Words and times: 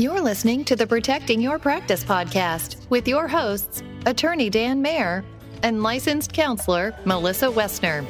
You're 0.00 0.22
listening 0.22 0.64
to 0.64 0.76
the 0.76 0.86
Protecting 0.86 1.42
Your 1.42 1.58
Practice 1.58 2.02
podcast 2.02 2.88
with 2.88 3.06
your 3.06 3.28
hosts, 3.28 3.82
Attorney 4.06 4.48
Dan 4.48 4.80
Mayer 4.80 5.22
and 5.62 5.82
licensed 5.82 6.32
counselor 6.32 6.94
Melissa 7.04 7.48
Westner. 7.48 8.06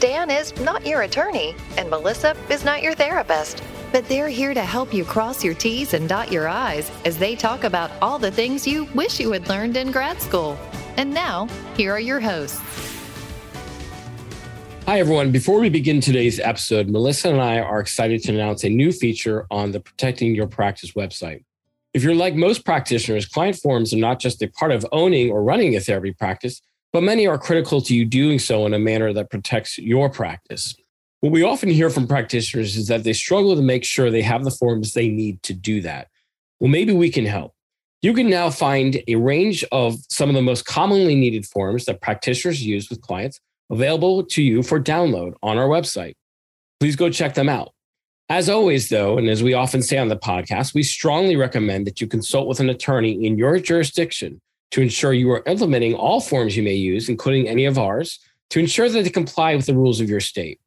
Dan 0.00 0.30
is 0.30 0.58
not 0.60 0.86
your 0.86 1.02
attorney, 1.02 1.54
and 1.76 1.90
Melissa 1.90 2.34
is 2.48 2.64
not 2.64 2.82
your 2.82 2.94
therapist, 2.94 3.62
but 3.92 4.08
they're 4.08 4.30
here 4.30 4.54
to 4.54 4.62
help 4.62 4.94
you 4.94 5.04
cross 5.04 5.44
your 5.44 5.52
T's 5.52 5.92
and 5.92 6.08
dot 6.08 6.32
your 6.32 6.48
I's 6.48 6.90
as 7.04 7.18
they 7.18 7.36
talk 7.36 7.64
about 7.64 7.90
all 8.00 8.18
the 8.18 8.30
things 8.30 8.66
you 8.66 8.84
wish 8.94 9.20
you 9.20 9.30
had 9.30 9.46
learned 9.46 9.76
in 9.76 9.92
grad 9.92 10.22
school. 10.22 10.58
And 10.96 11.12
now, 11.12 11.46
here 11.76 11.92
are 11.92 12.00
your 12.00 12.20
hosts. 12.20 12.83
Hi, 14.86 15.00
everyone. 15.00 15.32
Before 15.32 15.60
we 15.60 15.70
begin 15.70 16.02
today's 16.02 16.38
episode, 16.38 16.90
Melissa 16.90 17.30
and 17.30 17.40
I 17.40 17.58
are 17.58 17.80
excited 17.80 18.22
to 18.24 18.34
announce 18.34 18.64
a 18.64 18.68
new 18.68 18.92
feature 18.92 19.46
on 19.50 19.72
the 19.72 19.80
Protecting 19.80 20.34
Your 20.34 20.46
Practice 20.46 20.92
website. 20.92 21.42
If 21.94 22.02
you're 22.02 22.14
like 22.14 22.34
most 22.34 22.66
practitioners, 22.66 23.24
client 23.24 23.56
forms 23.56 23.94
are 23.94 23.98
not 23.98 24.20
just 24.20 24.42
a 24.42 24.48
part 24.48 24.72
of 24.72 24.84
owning 24.92 25.30
or 25.30 25.42
running 25.42 25.74
a 25.74 25.80
therapy 25.80 26.12
practice, 26.12 26.60
but 26.92 27.02
many 27.02 27.26
are 27.26 27.38
critical 27.38 27.80
to 27.80 27.96
you 27.96 28.04
doing 28.04 28.38
so 28.38 28.66
in 28.66 28.74
a 28.74 28.78
manner 28.78 29.10
that 29.14 29.30
protects 29.30 29.78
your 29.78 30.10
practice. 30.10 30.76
What 31.20 31.32
we 31.32 31.42
often 31.42 31.70
hear 31.70 31.88
from 31.88 32.06
practitioners 32.06 32.76
is 32.76 32.86
that 32.88 33.04
they 33.04 33.14
struggle 33.14 33.56
to 33.56 33.62
make 33.62 33.84
sure 33.84 34.10
they 34.10 34.20
have 34.20 34.44
the 34.44 34.50
forms 34.50 34.92
they 34.92 35.08
need 35.08 35.42
to 35.44 35.54
do 35.54 35.80
that. 35.80 36.08
Well, 36.60 36.70
maybe 36.70 36.92
we 36.92 37.10
can 37.10 37.24
help. 37.24 37.54
You 38.02 38.12
can 38.12 38.28
now 38.28 38.50
find 38.50 39.02
a 39.08 39.14
range 39.14 39.64
of 39.72 39.96
some 40.10 40.28
of 40.28 40.34
the 40.34 40.42
most 40.42 40.66
commonly 40.66 41.14
needed 41.14 41.46
forms 41.46 41.86
that 41.86 42.02
practitioners 42.02 42.62
use 42.62 42.90
with 42.90 43.00
clients 43.00 43.40
available 43.70 44.24
to 44.24 44.42
you 44.42 44.62
for 44.62 44.80
download 44.80 45.34
on 45.42 45.58
our 45.58 45.68
website. 45.68 46.14
Please 46.80 46.96
go 46.96 47.10
check 47.10 47.34
them 47.34 47.48
out. 47.48 47.72
As 48.28 48.48
always, 48.48 48.88
though, 48.88 49.18
and 49.18 49.28
as 49.28 49.42
we 49.42 49.52
often 49.52 49.82
say 49.82 49.98
on 49.98 50.08
the 50.08 50.16
podcast, 50.16 50.74
we 50.74 50.82
strongly 50.82 51.36
recommend 51.36 51.86
that 51.86 52.00
you 52.00 52.06
consult 52.06 52.48
with 52.48 52.58
an 52.58 52.70
attorney 52.70 53.26
in 53.26 53.36
your 53.36 53.58
jurisdiction 53.58 54.40
to 54.70 54.80
ensure 54.80 55.12
you 55.12 55.30
are 55.30 55.42
implementing 55.46 55.94
all 55.94 56.20
forms 56.20 56.56
you 56.56 56.62
may 56.62 56.74
use, 56.74 57.08
including 57.08 57.48
any 57.48 57.66
of 57.66 57.78
ours, 57.78 58.18
to 58.50 58.58
ensure 58.58 58.88
that 58.88 59.02
they 59.02 59.10
comply 59.10 59.54
with 59.54 59.66
the 59.66 59.74
rules 59.74 60.00
of 60.00 60.08
your 60.08 60.20
state. 60.20 60.58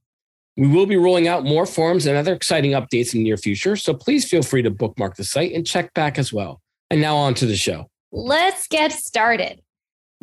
We 0.55 0.67
will 0.67 0.85
be 0.85 0.97
rolling 0.97 1.27
out 1.27 1.45
more 1.45 1.65
forms 1.65 2.05
and 2.05 2.17
other 2.17 2.33
exciting 2.33 2.71
updates 2.71 3.13
in 3.13 3.19
the 3.19 3.23
near 3.25 3.37
future, 3.37 3.75
so 3.75 3.93
please 3.93 4.29
feel 4.29 4.43
free 4.43 4.61
to 4.61 4.71
bookmark 4.71 5.15
the 5.15 5.23
site 5.23 5.53
and 5.53 5.65
check 5.65 5.93
back 5.93 6.17
as 6.17 6.31
well. 6.31 6.61
And 6.89 7.01
now 7.01 7.15
on 7.15 7.33
to 7.35 7.45
the 7.45 7.55
show. 7.55 7.89
Let's 8.11 8.67
get 8.67 8.91
started. 8.91 9.61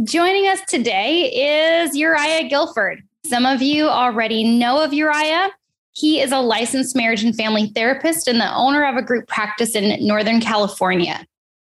Joining 0.03 0.49
us 0.49 0.61
today 0.67 1.85
is 1.87 1.97
Uriah 1.97 2.49
Guilford. 2.49 3.01
Some 3.27 3.47
of 3.47 3.63
you 3.63 3.87
already 3.87 4.43
know 4.43 4.83
of 4.83 4.93
Uriah. 4.93 5.51
He 5.93 6.21
is 6.21 6.33
a 6.33 6.41
licensed 6.41 6.97
marriage 6.97 7.23
and 7.23 7.33
family 7.33 7.69
therapist 7.69 8.27
and 8.27 8.41
the 8.41 8.53
owner 8.57 8.85
of 8.85 8.97
a 8.97 9.03
group 9.03 9.29
practice 9.29 9.77
in 9.77 10.05
Northern 10.05 10.41
California. 10.41 11.25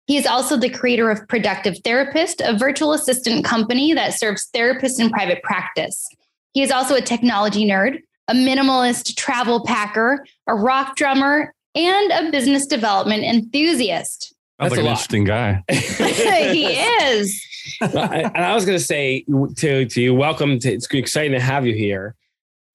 He 0.08 0.16
is 0.16 0.26
also 0.26 0.56
the 0.56 0.70
creator 0.70 1.10
of 1.10 1.28
Productive 1.28 1.76
Therapist, 1.84 2.40
a 2.40 2.58
virtual 2.58 2.94
assistant 2.94 3.44
company 3.44 3.94
that 3.94 4.14
serves 4.14 4.48
therapists 4.56 4.98
in 4.98 5.10
private 5.10 5.44
practice. 5.44 6.08
He 6.54 6.64
is 6.64 6.72
also 6.72 6.96
a 6.96 7.02
technology 7.02 7.68
nerd, 7.68 8.00
a 8.30 8.34
minimalist 8.34 9.18
travel 9.18 9.66
packer, 9.66 10.26
a 10.48 10.56
rock 10.56 10.96
drummer, 10.96 11.54
and 11.76 12.12
a 12.14 12.32
business 12.32 12.66
development 12.66 13.26
enthusiast. 13.26 14.34
Sounds 14.62 14.72
like 14.72 14.80
an 14.80 14.86
interesting 14.86 15.26
guy. 15.26 15.64
he 15.70 16.68
is. 16.68 17.46
And 17.82 18.38
I 18.38 18.54
was 18.54 18.66
going 18.66 18.78
to 18.78 18.84
say 18.84 19.26
to 19.58 19.86
to 19.86 20.02
you, 20.02 20.14
welcome. 20.14 20.60
To, 20.60 20.72
it's 20.72 20.88
exciting 20.88 21.34
to 21.34 21.40
have 21.40 21.66
you 21.66 21.74
here. 21.74 22.16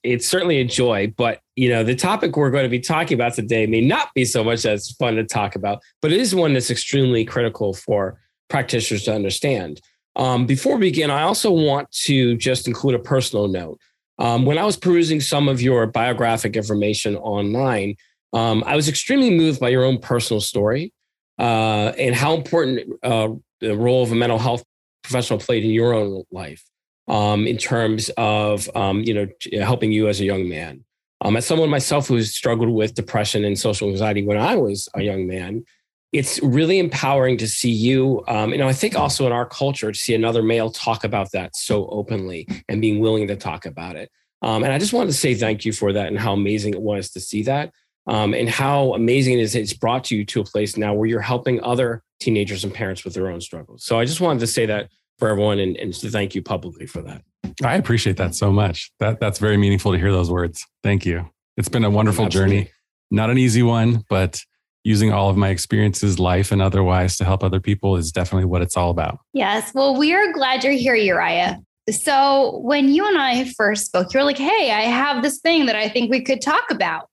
It's 0.02 0.26
certainly 0.26 0.58
a 0.58 0.64
joy, 0.64 1.12
but 1.16 1.40
you 1.56 1.68
know 1.68 1.84
the 1.84 1.94
topic 1.94 2.36
we're 2.36 2.50
going 2.50 2.64
to 2.64 2.70
be 2.70 2.80
talking 2.80 3.14
about 3.14 3.34
today 3.34 3.66
may 3.66 3.80
not 3.80 4.12
be 4.14 4.24
so 4.24 4.42
much 4.42 4.64
as 4.64 4.90
fun 4.92 5.16
to 5.16 5.24
talk 5.24 5.56
about, 5.56 5.80
but 6.00 6.12
it 6.12 6.20
is 6.20 6.34
one 6.34 6.54
that's 6.54 6.70
extremely 6.70 7.24
critical 7.24 7.74
for 7.74 8.18
practitioners 8.48 9.04
to 9.04 9.14
understand. 9.14 9.80
Um, 10.16 10.46
before 10.46 10.76
we 10.76 10.90
begin, 10.90 11.10
I 11.10 11.22
also 11.22 11.50
want 11.52 11.90
to 11.92 12.36
just 12.36 12.66
include 12.66 12.94
a 12.94 12.98
personal 12.98 13.48
note. 13.48 13.78
Um, 14.18 14.44
when 14.44 14.58
I 14.58 14.64
was 14.64 14.76
perusing 14.76 15.20
some 15.20 15.48
of 15.48 15.62
your 15.62 15.86
biographic 15.86 16.56
information 16.56 17.16
online, 17.16 17.96
um, 18.32 18.62
I 18.66 18.76
was 18.76 18.88
extremely 18.88 19.30
moved 19.30 19.60
by 19.60 19.70
your 19.70 19.84
own 19.84 19.98
personal 19.98 20.40
story 20.40 20.92
uh, 21.38 21.92
and 21.98 22.14
how 22.14 22.34
important 22.34 22.92
uh, 23.02 23.30
the 23.60 23.76
role 23.76 24.02
of 24.02 24.12
a 24.12 24.14
mental 24.14 24.38
health 24.38 24.64
professional 25.02 25.38
played 25.38 25.64
in 25.64 25.70
your 25.70 25.94
own 25.94 26.24
life 26.30 26.64
um, 27.08 27.46
in 27.46 27.56
terms 27.56 28.10
of 28.16 28.68
um, 28.76 29.02
you 29.02 29.14
know 29.14 29.28
helping 29.62 29.92
you 29.92 30.08
as 30.08 30.20
a 30.20 30.24
young 30.24 30.48
man. 30.48 30.84
Um, 31.22 31.36
as 31.36 31.46
someone 31.46 31.68
myself 31.68 32.08
who 32.08 32.22
struggled 32.22 32.70
with 32.70 32.94
depression 32.94 33.44
and 33.44 33.58
social 33.58 33.90
anxiety 33.90 34.24
when 34.24 34.38
I 34.38 34.56
was 34.56 34.88
a 34.94 35.02
young 35.02 35.26
man, 35.26 35.64
it's 36.12 36.42
really 36.42 36.78
empowering 36.78 37.36
to 37.38 37.48
see 37.48 37.70
you. 37.70 38.24
Um, 38.26 38.52
you 38.52 38.58
know, 38.58 38.68
I 38.68 38.72
think 38.72 38.96
also 38.96 39.26
in 39.26 39.32
our 39.32 39.46
culture 39.46 39.92
to 39.92 39.98
see 39.98 40.14
another 40.14 40.42
male 40.42 40.70
talk 40.70 41.04
about 41.04 41.32
that 41.32 41.54
so 41.54 41.86
openly 41.88 42.48
and 42.68 42.80
being 42.80 43.00
willing 43.00 43.28
to 43.28 43.36
talk 43.36 43.66
about 43.66 43.96
it. 43.96 44.10
Um, 44.42 44.64
and 44.64 44.72
I 44.72 44.78
just 44.78 44.92
wanted 44.92 45.08
to 45.08 45.16
say 45.18 45.34
thank 45.34 45.64
you 45.64 45.72
for 45.72 45.92
that 45.92 46.08
and 46.08 46.18
how 46.18 46.32
amazing 46.32 46.74
it 46.74 46.80
was 46.80 47.10
to 47.10 47.20
see 47.20 47.42
that. 47.42 47.72
Um, 48.06 48.34
and 48.34 48.48
how 48.48 48.94
amazing 48.94 49.38
it 49.38 49.42
is 49.42 49.54
it's 49.54 49.74
brought 49.74 50.10
you 50.10 50.24
to 50.24 50.40
a 50.40 50.44
place 50.44 50.76
now 50.76 50.94
where 50.94 51.06
you're 51.06 51.20
helping 51.20 51.62
other 51.62 52.02
teenagers 52.18 52.64
and 52.64 52.72
parents 52.72 53.04
with 53.04 53.14
their 53.14 53.28
own 53.28 53.40
struggles. 53.40 53.84
So 53.84 53.98
I 53.98 54.04
just 54.04 54.20
wanted 54.20 54.40
to 54.40 54.46
say 54.46 54.66
that 54.66 54.88
for 55.18 55.28
everyone 55.28 55.58
and, 55.58 55.76
and 55.76 55.92
to 55.94 56.10
thank 56.10 56.34
you 56.34 56.42
publicly 56.42 56.86
for 56.86 57.02
that. 57.02 57.22
I 57.62 57.74
appreciate 57.76 58.16
that 58.16 58.34
so 58.34 58.50
much. 58.50 58.90
That 59.00 59.20
that's 59.20 59.38
very 59.38 59.56
meaningful 59.56 59.92
to 59.92 59.98
hear 59.98 60.12
those 60.12 60.30
words. 60.30 60.66
Thank 60.82 61.04
you. 61.04 61.30
It's 61.56 61.68
been 61.68 61.84
a 61.84 61.90
wonderful 61.90 62.24
Absolutely. 62.24 62.56
journey. 62.56 62.70
Not 63.10 63.28
an 63.28 63.38
easy 63.38 63.62
one, 63.62 64.04
but 64.08 64.40
using 64.82 65.12
all 65.12 65.28
of 65.28 65.36
my 65.36 65.50
experiences, 65.50 66.18
life 66.18 66.52
and 66.52 66.62
otherwise 66.62 67.16
to 67.18 67.24
help 67.24 67.44
other 67.44 67.60
people 67.60 67.96
is 67.96 68.12
definitely 68.12 68.46
what 68.46 68.62
it's 68.62 68.76
all 68.76 68.90
about. 68.90 69.18
Yes. 69.34 69.74
Well, 69.74 69.96
we 69.96 70.14
are 70.14 70.32
glad 70.32 70.64
you're 70.64 70.72
here, 70.72 70.94
Uriah. 70.94 71.58
So 71.90 72.58
when 72.62 72.88
you 72.88 73.06
and 73.06 73.18
I 73.18 73.44
first 73.56 73.86
spoke, 73.86 74.14
you 74.14 74.20
were 74.20 74.24
like, 74.24 74.38
hey, 74.38 74.70
I 74.70 74.82
have 74.82 75.22
this 75.22 75.40
thing 75.40 75.66
that 75.66 75.76
I 75.76 75.88
think 75.88 76.10
we 76.10 76.22
could 76.22 76.40
talk 76.40 76.70
about. 76.70 77.08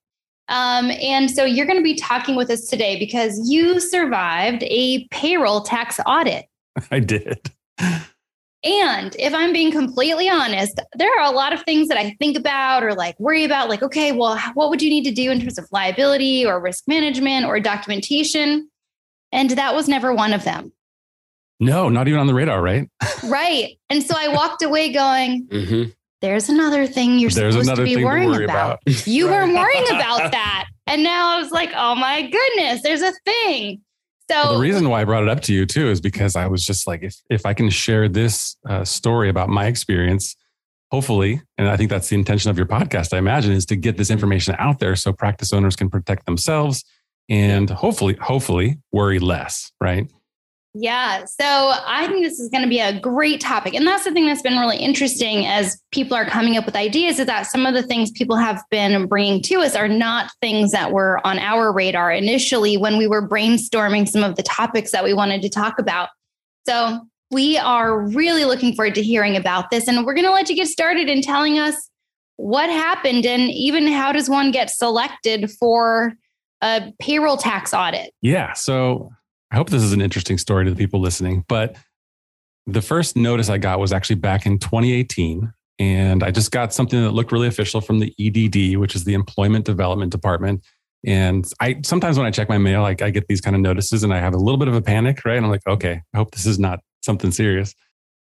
Um, 0.49 0.91
and 0.91 1.29
so 1.29 1.43
you're 1.43 1.65
going 1.65 1.77
to 1.77 1.83
be 1.83 1.95
talking 1.95 2.35
with 2.35 2.49
us 2.49 2.67
today 2.67 2.97
because 2.97 3.49
you 3.49 3.79
survived 3.79 4.63
a 4.63 5.07
payroll 5.09 5.61
tax 5.61 5.99
audit. 6.05 6.45
I 6.91 6.99
did. 6.99 7.51
And 8.63 9.15
if 9.19 9.33
I'm 9.33 9.53
being 9.53 9.71
completely 9.71 10.29
honest, 10.29 10.79
there 10.95 11.11
are 11.19 11.31
a 11.31 11.35
lot 11.35 11.53
of 11.53 11.61
things 11.63 11.87
that 11.89 11.97
I 11.97 12.15
think 12.19 12.37
about 12.37 12.83
or 12.83 12.95
like 12.95 13.19
worry 13.19 13.43
about, 13.43 13.69
like, 13.69 13.83
okay, 13.83 14.11
well, 14.11 14.37
what 14.55 14.69
would 14.69 14.81
you 14.81 14.89
need 14.89 15.03
to 15.03 15.11
do 15.11 15.31
in 15.31 15.39
terms 15.39 15.57
of 15.57 15.67
liability 15.71 16.45
or 16.45 16.59
risk 16.59 16.83
management 16.87 17.45
or 17.45 17.59
documentation? 17.59 18.69
And 19.31 19.51
that 19.51 19.75
was 19.75 19.87
never 19.87 20.13
one 20.13 20.33
of 20.33 20.43
them. 20.43 20.71
No, 21.59 21.89
not 21.89 22.07
even 22.07 22.19
on 22.19 22.27
the 22.27 22.33
radar, 22.33 22.61
right? 22.61 22.89
right. 23.25 23.77
And 23.89 24.03
so 24.03 24.15
I 24.17 24.27
walked 24.27 24.63
away 24.63 24.91
going, 24.91 25.47
mm-hmm. 25.47 25.91
There's 26.21 26.49
another 26.49 26.87
thing 26.87 27.19
you're 27.19 27.29
There's 27.29 27.55
supposed 27.55 27.75
to 27.75 27.83
be 27.83 28.03
worrying 28.03 28.33
to 28.33 28.43
about. 28.43 28.79
about. 28.85 29.07
You 29.07 29.29
right. 29.29 29.47
were 29.47 29.53
worrying 29.53 29.85
about 29.89 30.31
that. 30.31 30.67
And 30.87 31.03
now 31.03 31.35
I 31.35 31.39
was 31.39 31.51
like, 31.51 31.71
oh 31.75 31.95
my 31.95 32.21
goodness, 32.29 32.81
there's 32.81 33.01
a 33.01 33.11
thing. 33.25 33.81
So 34.29 34.35
well, 34.35 34.53
the 34.55 34.59
reason 34.59 34.89
why 34.89 35.01
I 35.01 35.05
brought 35.05 35.23
it 35.23 35.29
up 35.29 35.41
to 35.43 35.53
you 35.53 35.65
too 35.65 35.89
is 35.89 36.01
because 36.01 36.35
I 36.35 36.47
was 36.47 36.65
just 36.65 36.85
like, 36.87 37.03
if 37.03 37.15
if 37.29 37.45
I 37.45 37.53
can 37.53 37.69
share 37.69 38.09
this 38.09 38.57
uh, 38.67 38.83
story 38.83 39.29
about 39.29 39.47
my 39.47 39.67
experience, 39.67 40.35
hopefully, 40.91 41.41
and 41.57 41.69
I 41.69 41.77
think 41.77 41.89
that's 41.89 42.09
the 42.09 42.15
intention 42.15 42.51
of 42.51 42.57
your 42.57 42.65
podcast, 42.65 43.13
I 43.13 43.19
imagine, 43.19 43.53
is 43.53 43.65
to 43.67 43.77
get 43.77 43.95
this 43.95 44.09
information 44.09 44.55
out 44.59 44.79
there 44.79 44.95
so 44.97 45.13
practice 45.13 45.53
owners 45.53 45.77
can 45.77 45.89
protect 45.89 46.25
themselves 46.25 46.83
and 47.29 47.69
hopefully, 47.69 48.17
hopefully, 48.21 48.77
worry 48.91 49.19
less, 49.19 49.71
right? 49.81 50.09
Yeah. 50.73 51.25
So 51.25 51.43
I 51.43 52.07
think 52.07 52.23
this 52.23 52.39
is 52.39 52.49
going 52.49 52.63
to 52.63 52.69
be 52.69 52.79
a 52.79 52.99
great 52.99 53.41
topic. 53.41 53.73
And 53.73 53.87
that's 53.87 54.03
the 54.03 54.11
thing 54.11 54.27
that's 54.27 54.43
been 54.43 54.59
really 54.59 54.77
interesting 54.77 55.45
as 55.45 55.81
people 55.91 56.15
are 56.15 56.25
coming 56.25 56.55
up 56.55 56.65
with 56.65 56.75
ideas 56.75 57.19
is 57.19 57.25
that 57.25 57.47
some 57.47 57.65
of 57.65 57.73
the 57.73 57.81
things 57.81 58.11
people 58.11 58.35
have 58.35 58.61
been 58.69 59.07
bringing 59.07 59.41
to 59.43 59.55
us 59.55 59.75
are 59.75 59.87
not 59.87 60.29
things 60.39 60.71
that 60.73 60.91
were 60.91 61.19
on 61.25 61.39
our 61.39 61.73
radar 61.73 62.11
initially 62.11 62.77
when 62.77 62.97
we 62.97 63.07
were 63.07 63.27
brainstorming 63.27 64.07
some 64.07 64.23
of 64.23 64.35
the 64.35 64.43
topics 64.43 64.91
that 64.91 65.03
we 65.03 65.15
wanted 65.15 65.41
to 65.41 65.49
talk 65.49 65.79
about. 65.79 66.09
So 66.67 66.99
we 67.31 67.57
are 67.57 67.99
really 67.99 68.45
looking 68.45 68.75
forward 68.75 68.95
to 68.95 69.03
hearing 69.03 69.35
about 69.35 69.71
this. 69.71 69.87
And 69.87 70.05
we're 70.05 70.13
going 70.13 70.25
to 70.25 70.31
let 70.31 70.47
you 70.49 70.55
get 70.55 70.67
started 70.67 71.09
in 71.09 71.21
telling 71.21 71.57
us 71.57 71.89
what 72.35 72.69
happened 72.69 73.25
and 73.25 73.49
even 73.49 73.87
how 73.87 74.11
does 74.11 74.29
one 74.29 74.51
get 74.51 74.69
selected 74.69 75.49
for 75.49 76.13
a 76.61 76.93
payroll 76.99 77.37
tax 77.37 77.73
audit? 77.73 78.13
Yeah. 78.21 78.53
So 78.53 79.09
I 79.51 79.55
hope 79.55 79.69
this 79.69 79.83
is 79.83 79.93
an 79.93 80.01
interesting 80.01 80.37
story 80.37 80.65
to 80.65 80.71
the 80.71 80.77
people 80.77 80.99
listening. 80.99 81.45
But 81.47 81.75
the 82.65 82.81
first 82.81 83.15
notice 83.15 83.49
I 83.49 83.57
got 83.57 83.79
was 83.79 83.93
actually 83.93 84.17
back 84.17 84.45
in 84.45 84.59
2018. 84.59 85.53
And 85.79 86.23
I 86.23 86.31
just 86.31 86.51
got 86.51 86.73
something 86.73 87.01
that 87.01 87.11
looked 87.11 87.31
really 87.31 87.47
official 87.47 87.81
from 87.81 87.99
the 87.99 88.13
EDD, 88.19 88.77
which 88.77 88.95
is 88.95 89.03
the 89.03 89.13
Employment 89.13 89.63
Development 89.65 90.11
Department. 90.11 90.63
And 91.05 91.49
I 91.59 91.79
sometimes 91.83 92.17
when 92.17 92.25
I 92.25 92.31
check 92.31 92.49
my 92.49 92.57
mail, 92.57 92.81
like 92.81 93.01
I 93.01 93.11
get 93.11 93.27
these 93.27 93.41
kind 93.41 93.55
of 93.55 93.61
notices 93.61 94.03
and 94.03 94.13
I 94.13 94.19
have 94.19 94.33
a 94.33 94.37
little 94.37 94.57
bit 94.57 94.67
of 94.67 94.73
a 94.73 94.81
panic, 94.81 95.23
right? 95.23 95.37
And 95.37 95.45
I'm 95.45 95.51
like, 95.51 95.65
okay, 95.67 96.01
I 96.13 96.17
hope 96.17 96.31
this 96.31 96.45
is 96.45 96.57
not 96.57 96.79
something 97.01 97.31
serious. 97.31 97.73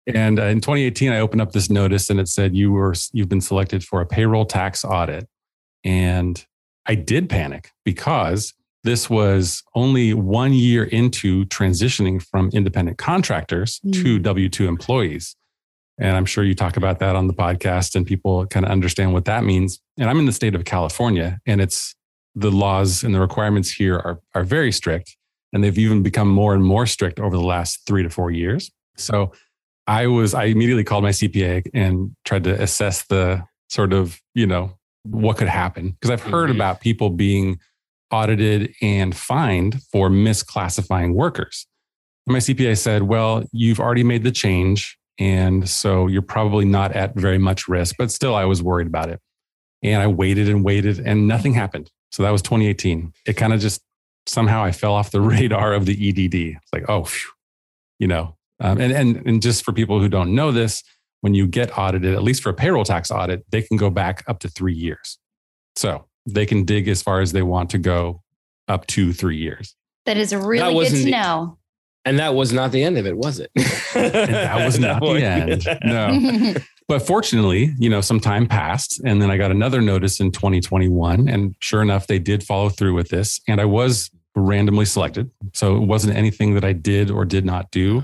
And 0.08 0.40
uh, 0.40 0.46
in 0.46 0.62
2018, 0.62 1.12
I 1.12 1.20
opened 1.20 1.42
up 1.42 1.52
this 1.52 1.70
notice 1.70 2.10
and 2.10 2.20
it 2.20 2.28
said 2.28 2.56
you 2.56 2.72
were 2.72 2.94
you've 3.14 3.30
been 3.30 3.42
selected 3.42 3.84
for 3.84 4.02
a 4.02 4.06
payroll 4.06 4.46
tax 4.46 4.84
audit. 4.84 5.28
And 5.84 6.44
I 6.88 6.96
did 6.96 7.30
panic 7.30 7.72
because 7.84 8.54
this 8.86 9.10
was 9.10 9.64
only 9.74 10.14
one 10.14 10.54
year 10.54 10.84
into 10.84 11.46
transitioning 11.46 12.22
from 12.22 12.50
independent 12.54 13.00
contractors 13.00 13.82
mm. 13.84 13.92
to 13.94 14.20
W 14.20 14.48
2 14.48 14.68
employees. 14.68 15.36
And 15.98 16.16
I'm 16.16 16.26
sure 16.26 16.44
you 16.44 16.54
talk 16.54 16.78
about 16.78 17.00
that 17.00 17.16
on 17.16 17.28
the 17.28 17.34
podcast 17.34 17.96
and 17.96 18.06
people 18.06 18.46
kind 18.46 18.66
of 18.66 18.72
understand 18.72 19.12
what 19.14 19.26
that 19.26 19.44
means. 19.44 19.80
And 19.98 20.10
I'm 20.10 20.20
in 20.20 20.26
the 20.26 20.32
state 20.32 20.54
of 20.54 20.66
California 20.66 21.40
and 21.48 21.62
it's 21.62 21.96
the 22.36 22.52
laws 22.52 23.04
and 23.04 23.16
the 23.16 23.20
requirements 23.20 23.72
here 23.72 23.96
are, 23.96 24.20
are 24.36 24.44
very 24.44 24.72
strict. 24.72 25.18
And 25.52 25.64
they've 25.64 25.78
even 25.78 26.04
become 26.04 26.28
more 26.28 26.54
and 26.54 26.64
more 26.64 26.86
strict 26.86 27.20
over 27.20 27.36
the 27.36 27.44
last 27.44 27.88
three 27.88 28.04
to 28.04 28.10
four 28.10 28.30
years. 28.30 28.72
So 28.98 29.32
I 29.88 30.08
was, 30.08 30.34
I 30.34 30.46
immediately 30.46 30.84
called 30.84 31.04
my 31.04 31.12
CPA 31.12 31.70
and 31.74 32.16
tried 32.24 32.44
to 32.44 32.62
assess 32.62 33.06
the 33.06 33.44
sort 33.70 33.94
of, 33.94 34.22
you 34.36 34.46
know, 34.46 34.78
what 35.04 35.38
could 35.38 35.48
happen. 35.48 35.92
Because 35.92 36.12
I've 36.12 36.22
heard 36.22 36.50
mm-hmm. 36.50 36.58
about 36.58 36.82
people 36.82 37.10
being 37.10 37.60
audited 38.12 38.74
and 38.82 39.16
fined 39.16 39.82
for 39.92 40.10
misclassifying 40.10 41.14
workers. 41.14 41.68
My 42.28 42.40
CPA 42.40 42.78
said, 42.78 43.04
well, 43.04 43.44
you've 43.52 43.80
already 43.80 44.04
made 44.04 44.24
the 44.24 44.32
change. 44.32 44.98
And 45.20 45.68
so 45.70 46.08
you're 46.08 46.22
probably 46.22 46.66
not 46.66 46.92
at 46.94 47.16
very 47.16 47.38
much 47.38 47.68
risk, 47.68 47.96
but 47.98 48.12
still, 48.12 48.36
I 48.36 48.46
was 48.46 48.62
worried 48.62 48.88
about 48.88 49.10
it. 49.10 49.20
And 49.84 50.02
I 50.02 50.08
waited 50.08 50.50
and 50.50 50.64
waited, 50.64 51.00
and 51.00 51.28
nothing 51.28 51.54
happened. 51.54 51.92
So 52.12 52.24
that 52.24 52.32
was 52.32 52.42
2018. 52.42 53.14
It 53.26 53.34
kind 53.34 53.54
of 53.54 53.60
just 53.60 53.82
somehow 54.26 54.64
I 54.64 54.72
fell 54.72 54.94
off 54.94 55.12
the 55.12 55.22
radar 55.36 55.74
of 55.74 55.86
the 55.86 55.94
EDD. 55.94 56.58
It's 56.58 56.74
like, 56.74 56.90
oh, 56.90 57.04
phew, 57.04 57.32
you 58.00 58.08
know, 58.08 58.36
um, 58.60 58.80
and, 58.80 58.92
and, 58.92 59.28
and 59.28 59.42
just 59.42 59.64
for 59.64 59.74
people 59.74 60.00
who 60.00 60.10
don't 60.10 60.34
know 60.34 60.52
this, 60.52 60.84
when 61.22 61.34
you 61.34 61.48
get 61.48 61.78
audited, 61.78 62.14
at 62.14 62.24
least 62.24 62.44
for 62.44 62.50
a 62.50 62.54
payroll 62.54 62.84
tax 62.84 63.10
audit, 63.12 63.44
they 63.50 63.62
can 63.62 63.78
go 63.78 63.90
back 63.90 64.24
up 64.28 64.40
to 64.40 64.48
three 64.48 64.74
years. 64.74 65.18
So 65.76 66.06
they 66.26 66.46
can 66.46 66.64
dig 66.64 66.88
as 66.88 67.02
far 67.02 67.22
as 67.22 67.32
they 67.32 67.42
want 67.42 67.70
to 67.72 67.78
go 67.78 68.22
up 68.68 68.88
to 68.88 69.14
three 69.14 69.38
years. 69.38 69.76
That 70.06 70.18
is 70.18 70.34
really 70.34 70.60
that 70.60 70.92
good 70.92 70.98
to 70.98 71.04
the, 71.04 71.12
know. 71.12 71.58
And 72.04 72.20
that 72.20 72.36
was 72.36 72.54
not 72.54 72.72
the 72.72 72.84
end 72.84 72.98
of 72.98 73.06
it, 73.08 73.18
was 73.18 73.40
it? 73.40 73.52
that 73.94 74.64
was 74.66 74.80
not 74.80 75.02
the 75.02 75.24
end. 75.24 75.68
No. 75.84 76.56
but 76.88 77.00
fortunately, 77.00 77.74
you 77.80 77.90
know, 77.90 78.02
some 78.02 78.20
time 78.20 78.48
passed 78.48 79.02
and 79.04 79.22
then 79.22 79.32
I 79.32 79.38
got 79.38 79.52
another 79.52 79.82
notice 79.82 80.20
in 80.20 80.32
2021. 80.32 81.28
And 81.28 81.56
sure 81.60 81.82
enough, 81.82 82.06
they 82.06 82.20
did 82.20 82.44
follow 82.44 82.70
through 82.70 82.94
with 82.94 83.10
this. 83.10 83.42
And 83.48 83.60
I 83.60 83.66
was 83.66 84.12
randomly 84.36 84.86
selected. 84.86 85.32
So 85.54 85.78
it 85.78 85.86
wasn't 85.86 86.16
anything 86.16 86.54
that 86.56 86.64
I 86.64 86.74
did 86.74 87.10
or 87.10 87.26
did 87.26 87.46
not 87.46 87.72
do. 87.72 88.04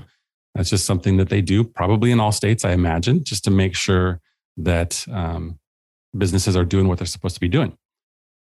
That's 0.54 0.70
just 0.70 0.84
something 0.84 1.16
that 1.16 1.28
they 1.28 1.40
do, 1.40 1.64
probably 1.64 2.10
in 2.10 2.20
all 2.20 2.32
states, 2.32 2.64
I 2.64 2.72
imagine, 2.72 3.24
just 3.24 3.44
to 3.44 3.50
make 3.50 3.74
sure 3.74 4.20
that 4.58 5.06
um, 5.10 5.58
businesses 6.16 6.56
are 6.56 6.64
doing 6.64 6.88
what 6.88 6.98
they're 6.98 7.06
supposed 7.06 7.34
to 7.34 7.40
be 7.40 7.48
doing. 7.48 7.76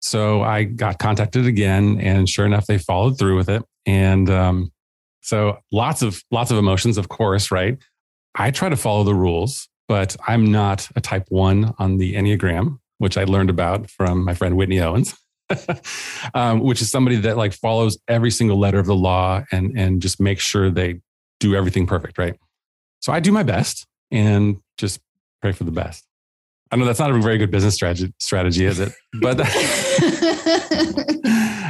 So 0.00 0.42
I 0.42 0.64
got 0.64 0.98
contacted 0.98 1.46
again, 1.46 2.00
and 2.00 2.28
sure 2.28 2.46
enough, 2.46 2.66
they 2.66 2.78
followed 2.78 3.18
through 3.18 3.36
with 3.36 3.48
it. 3.50 3.62
And 3.86 4.28
um, 4.30 4.72
so 5.20 5.58
lots 5.70 6.02
of 6.02 6.22
lots 6.30 6.50
of 6.50 6.58
emotions, 6.58 6.98
of 6.98 7.08
course, 7.08 7.50
right? 7.50 7.78
I 8.34 8.50
try 8.50 8.68
to 8.68 8.76
follow 8.76 9.04
the 9.04 9.14
rules, 9.14 9.68
but 9.88 10.16
I'm 10.26 10.50
not 10.50 10.88
a 10.96 11.00
type 11.00 11.26
one 11.28 11.74
on 11.78 11.98
the 11.98 12.14
Enneagram, 12.14 12.78
which 12.98 13.18
I 13.18 13.24
learned 13.24 13.50
about 13.50 13.90
from 13.90 14.24
my 14.24 14.34
friend 14.34 14.56
Whitney 14.56 14.80
Owens. 14.80 15.14
um, 16.34 16.60
which 16.60 16.80
is 16.80 16.90
somebody 16.90 17.16
that 17.16 17.36
like 17.36 17.52
follows 17.52 17.98
every 18.06 18.30
single 18.30 18.56
letter 18.56 18.78
of 18.78 18.86
the 18.86 18.94
law 18.94 19.42
and 19.50 19.76
and 19.76 20.00
just 20.00 20.20
makes 20.20 20.44
sure 20.44 20.70
they 20.70 21.00
do 21.40 21.56
everything 21.56 21.86
perfect, 21.86 22.18
right? 22.18 22.38
So 23.00 23.12
I 23.12 23.20
do 23.20 23.32
my 23.32 23.42
best 23.42 23.86
and 24.10 24.58
just 24.78 25.00
pray 25.42 25.52
for 25.52 25.64
the 25.64 25.72
best. 25.72 26.06
I 26.72 26.76
know 26.76 26.84
that's 26.84 27.00
not 27.00 27.10
a 27.10 27.18
very 27.20 27.38
good 27.38 27.50
business 27.50 27.74
strategy, 27.74 28.12
strategy 28.18 28.64
is 28.64 28.78
it? 28.78 28.92
But 29.20 29.40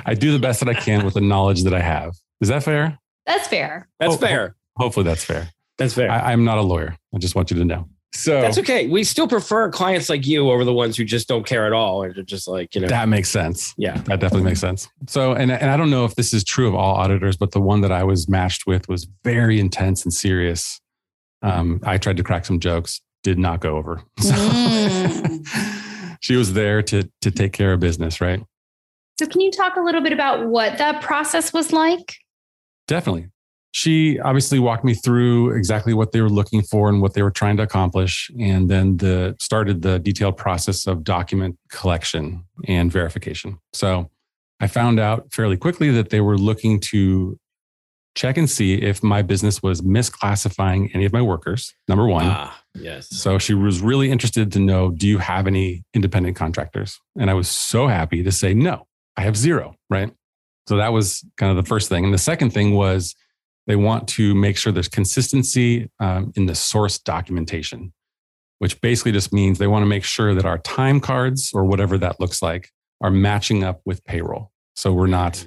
I 0.04 0.14
do 0.18 0.32
the 0.32 0.38
best 0.38 0.60
that 0.60 0.68
I 0.68 0.74
can 0.74 1.04
with 1.04 1.14
the 1.14 1.20
knowledge 1.20 1.62
that 1.64 1.74
I 1.74 1.80
have. 1.80 2.14
Is 2.40 2.48
that 2.48 2.62
fair? 2.62 2.98
That's 3.26 3.48
fair. 3.48 3.88
That's 3.98 4.14
ho- 4.14 4.18
fair. 4.20 4.48
Ho- 4.76 4.84
hopefully, 4.84 5.04
that's 5.04 5.24
fair. 5.24 5.48
That's 5.78 5.94
fair. 5.94 6.10
I, 6.10 6.32
I'm 6.32 6.44
not 6.44 6.58
a 6.58 6.62
lawyer. 6.62 6.96
I 7.14 7.18
just 7.18 7.34
want 7.34 7.50
you 7.50 7.56
to 7.58 7.64
know. 7.64 7.88
So 8.12 8.40
that's 8.40 8.58
okay. 8.58 8.88
We 8.88 9.04
still 9.04 9.28
prefer 9.28 9.70
clients 9.70 10.08
like 10.10 10.26
you 10.26 10.50
over 10.50 10.64
the 10.64 10.72
ones 10.72 10.96
who 10.96 11.04
just 11.04 11.28
don't 11.28 11.46
care 11.46 11.64
at 11.64 11.72
all 11.72 12.02
and 12.02 12.16
are 12.18 12.22
just 12.24 12.48
like, 12.48 12.74
you 12.74 12.80
know. 12.80 12.88
That 12.88 13.08
makes 13.08 13.30
sense. 13.30 13.72
Yeah. 13.78 13.98
That 13.98 14.18
definitely 14.18 14.42
makes 14.42 14.60
sense. 14.60 14.88
So, 15.06 15.32
and, 15.32 15.52
and 15.52 15.70
I 15.70 15.76
don't 15.76 15.90
know 15.90 16.04
if 16.04 16.16
this 16.16 16.34
is 16.34 16.42
true 16.42 16.66
of 16.66 16.74
all 16.74 16.96
auditors, 16.96 17.36
but 17.36 17.52
the 17.52 17.60
one 17.60 17.82
that 17.82 17.92
I 17.92 18.02
was 18.02 18.28
matched 18.28 18.66
with 18.66 18.88
was 18.88 19.06
very 19.22 19.60
intense 19.60 20.02
and 20.04 20.12
serious. 20.12 20.80
Um, 21.42 21.80
I 21.84 21.98
tried 21.98 22.16
to 22.16 22.24
crack 22.24 22.44
some 22.44 22.58
jokes, 22.58 23.00
did 23.22 23.38
not 23.38 23.60
go 23.60 23.76
over. 23.76 24.02
So 24.20 24.34
mm. 24.34 26.16
she 26.20 26.36
was 26.36 26.52
there 26.52 26.82
to, 26.82 27.08
to 27.22 27.30
take 27.30 27.52
care 27.52 27.72
of 27.72 27.80
business, 27.80 28.20
right? 28.20 28.42
So, 29.18 29.26
can 29.26 29.40
you 29.40 29.50
talk 29.50 29.76
a 29.76 29.80
little 29.80 30.00
bit 30.00 30.12
about 30.12 30.46
what 30.46 30.78
that 30.78 31.02
process 31.02 31.52
was 31.52 31.72
like? 31.72 32.16
Definitely 32.86 33.28
she 33.72 34.18
obviously 34.20 34.58
walked 34.58 34.84
me 34.84 34.94
through 34.94 35.50
exactly 35.52 35.94
what 35.94 36.12
they 36.12 36.20
were 36.20 36.30
looking 36.30 36.62
for 36.62 36.88
and 36.88 37.00
what 37.00 37.14
they 37.14 37.22
were 37.22 37.30
trying 37.30 37.56
to 37.56 37.62
accomplish 37.62 38.30
and 38.38 38.68
then 38.68 38.96
the 38.96 39.36
started 39.40 39.82
the 39.82 39.98
detailed 39.98 40.36
process 40.36 40.86
of 40.86 41.04
document 41.04 41.56
collection 41.70 42.44
and 42.66 42.90
verification 42.90 43.58
so 43.72 44.10
i 44.60 44.66
found 44.66 44.98
out 44.98 45.32
fairly 45.32 45.56
quickly 45.56 45.90
that 45.90 46.10
they 46.10 46.20
were 46.20 46.36
looking 46.36 46.80
to 46.80 47.38
check 48.14 48.36
and 48.36 48.50
see 48.50 48.74
if 48.74 49.02
my 49.02 49.22
business 49.22 49.62
was 49.62 49.82
misclassifying 49.82 50.90
any 50.94 51.04
of 51.04 51.12
my 51.12 51.22
workers 51.22 51.74
number 51.88 52.06
one. 52.06 52.26
Ah, 52.26 52.60
yes. 52.74 53.08
So 53.08 53.38
she 53.38 53.54
was 53.54 53.80
really 53.80 54.10
interested 54.10 54.52
to 54.52 54.58
know 54.58 54.90
do 54.90 55.06
you 55.06 55.18
have 55.18 55.46
any 55.46 55.84
independent 55.94 56.36
contractors? 56.36 56.98
And 57.18 57.30
i 57.30 57.34
was 57.34 57.48
so 57.48 57.86
happy 57.86 58.22
to 58.22 58.32
say 58.32 58.54
no 58.54 58.86
i 59.16 59.22
have 59.22 59.36
zero 59.36 59.76
right? 59.90 60.12
So 60.68 60.76
that 60.76 60.92
was 60.92 61.24
kind 61.36 61.50
of 61.50 61.62
the 61.62 61.68
first 61.68 61.88
thing. 61.88 62.04
And 62.04 62.14
the 62.14 62.18
second 62.18 62.52
thing 62.52 62.74
was 62.74 63.14
they 63.66 63.76
want 63.76 64.08
to 64.10 64.34
make 64.34 64.56
sure 64.56 64.72
there's 64.72 64.88
consistency 64.88 65.90
um, 65.98 66.32
in 66.36 66.46
the 66.46 66.54
source 66.54 66.98
documentation, 66.98 67.92
which 68.60 68.80
basically 68.80 69.12
just 69.12 69.32
means 69.32 69.58
they 69.58 69.66
want 69.66 69.82
to 69.82 69.88
make 69.88 70.04
sure 70.04 70.34
that 70.34 70.46
our 70.46 70.58
time 70.58 71.00
cards 71.00 71.50
or 71.52 71.64
whatever 71.64 71.98
that 71.98 72.20
looks 72.20 72.40
like 72.40 72.70
are 73.00 73.10
matching 73.10 73.64
up 73.64 73.80
with 73.84 74.04
payroll. 74.04 74.52
So 74.76 74.92
we're 74.92 75.08
not, 75.08 75.46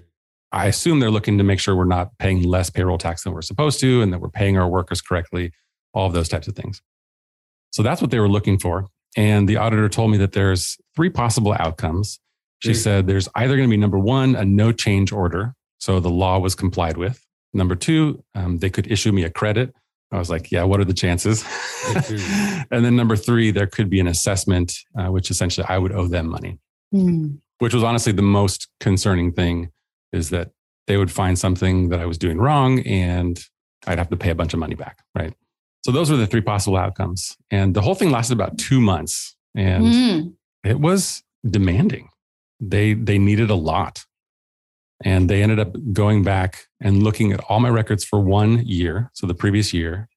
I 0.54 0.68
assume 0.68 1.00
they're 1.00 1.12
looking 1.12 1.40
to 1.40 1.44
make 1.44 1.60
sure 1.60 1.76
we're 1.76 1.86
not 1.86 2.16
paying 2.20 2.44
less 2.44 2.70
payroll 2.70 3.00
tax 3.00 3.24
than 3.24 3.34
we're 3.34 3.42
supposed 3.42 3.80
to 3.80 4.04
and 4.04 4.14
that 4.14 4.20
we're 4.20 4.30
paying 4.30 4.56
our 4.58 4.70
workers 4.70 5.02
correctly, 5.02 5.52
all 5.94 6.06
of 6.06 6.14
those 6.14 6.30
types 6.30 6.48
of 6.48 6.56
things. 6.56 6.82
So 7.72 7.82
that's 7.82 8.02
what 8.02 8.12
they 8.12 8.20
were 8.20 8.30
looking 8.30 8.60
for. 8.60 8.88
And 9.18 9.50
the 9.50 9.58
auditor 9.58 9.90
told 9.90 10.12
me 10.12 10.18
that 10.18 10.32
there's 10.32 10.78
three 10.96 11.10
possible 11.10 11.56
outcomes. 11.58 12.20
She 12.60 12.72
mm. 12.72 12.76
said 12.76 13.08
there's 13.08 13.28
either 13.36 13.56
going 13.56 13.68
to 13.68 13.74
be 13.74 13.78
number 13.78 13.98
one, 13.98 14.36
a 14.36 14.46
no 14.46 14.72
change 14.72 15.12
order. 15.12 15.56
So 15.80 16.00
the 16.00 16.10
law 16.10 16.38
was 16.38 16.54
complied 16.54 16.98
with. 16.98 17.26
Number 17.54 17.76
two, 17.76 18.24
um, 18.36 18.60
they 18.60 18.70
could 18.70 18.92
issue 18.92 19.12
me 19.12 19.24
a 19.24 19.32
credit. 19.32 19.74
I 20.12 20.20
was 20.20 20.30
like, 20.30 20.52
yeah, 20.52 20.64
what 20.64 20.80
are 20.80 20.86
the 20.86 20.94
chances? 20.94 21.44
and 22.72 22.86
then 22.86 22.96
number 22.96 23.16
three, 23.16 23.50
there 23.50 23.66
could 23.66 23.90
be 23.90 24.00
an 24.00 24.08
assessment, 24.08 24.74
uh, 24.98 25.08
which 25.08 25.32
essentially 25.32 25.66
I 25.68 25.80
would 25.80 25.92
owe 25.92 26.08
them 26.08 26.28
money, 26.30 26.60
mm. 26.94 27.40
which 27.58 27.74
was 27.74 27.84
honestly 27.84 28.12
the 28.12 28.22
most 28.22 28.68
concerning 28.80 29.32
thing 29.34 29.72
is 30.14 30.30
that 30.30 30.52
they 30.88 30.98
would 30.98 31.12
find 31.12 31.38
something 31.38 31.90
that 31.90 32.00
I 32.00 32.06
was 32.06 32.18
doing 32.18 32.38
wrong 32.38 32.80
and 32.82 33.40
I'd 33.88 33.98
have 33.98 34.10
to 34.10 34.18
pay 34.18 34.30
a 34.30 34.36
bunch 34.36 34.54
of 34.54 34.60
money 34.60 34.76
back. 34.76 35.00
Right. 35.16 35.34
So 35.86 35.92
those 35.92 36.10
were 36.10 36.18
the 36.18 36.28
three 36.28 36.42
possible 36.42 36.78
outcomes. 36.78 37.36
And 37.52 37.74
the 37.74 37.82
whole 37.82 37.96
thing 37.96 38.12
lasted 38.12 38.34
about 38.34 38.58
two 38.58 38.80
months 38.80 39.36
and 39.56 39.86
mm. 39.86 40.34
it 40.64 40.80
was 40.80 41.24
demanding. 41.50 42.10
They, 42.60 42.94
they 42.94 43.18
needed 43.18 43.50
a 43.50 43.56
lot. 43.56 44.06
And 45.04 45.30
they 45.30 45.44
ended 45.44 45.60
up 45.60 45.76
going 45.92 46.24
back 46.24 46.68
and 46.80 47.04
looking 47.04 47.34
at 47.34 47.42
all 47.50 47.60
my 47.60 47.70
records 47.70 48.06
for 48.06 48.22
one 48.22 48.66
year, 48.66 49.12
so 49.14 49.28
the 49.28 49.34
previous 49.34 49.74
year. 49.74 50.08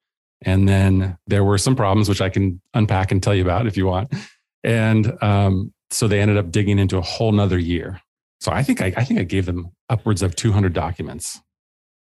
And 0.42 0.68
then 0.68 1.18
there 1.26 1.42
were 1.42 1.58
some 1.58 1.74
problems, 1.74 2.08
which 2.08 2.20
I 2.20 2.28
can 2.28 2.60
unpack 2.72 3.10
and 3.10 3.20
tell 3.20 3.34
you 3.34 3.42
about 3.42 3.66
if 3.66 3.76
you 3.76 3.86
want. 3.86 4.14
And 4.62 5.12
um, 5.22 5.72
so 5.90 6.06
they 6.06 6.20
ended 6.20 6.36
up 6.36 6.52
digging 6.52 6.78
into 6.78 6.98
a 6.98 7.02
whole 7.02 7.32
nother 7.32 7.58
year. 7.58 8.00
So 8.40 8.52
I 8.52 8.62
think 8.62 8.80
I, 8.82 8.92
I 8.96 9.04
think 9.04 9.20
I 9.20 9.24
gave 9.24 9.46
them 9.46 9.70
upwards 9.88 10.22
of 10.22 10.36
200 10.36 10.72
documents. 10.72 11.40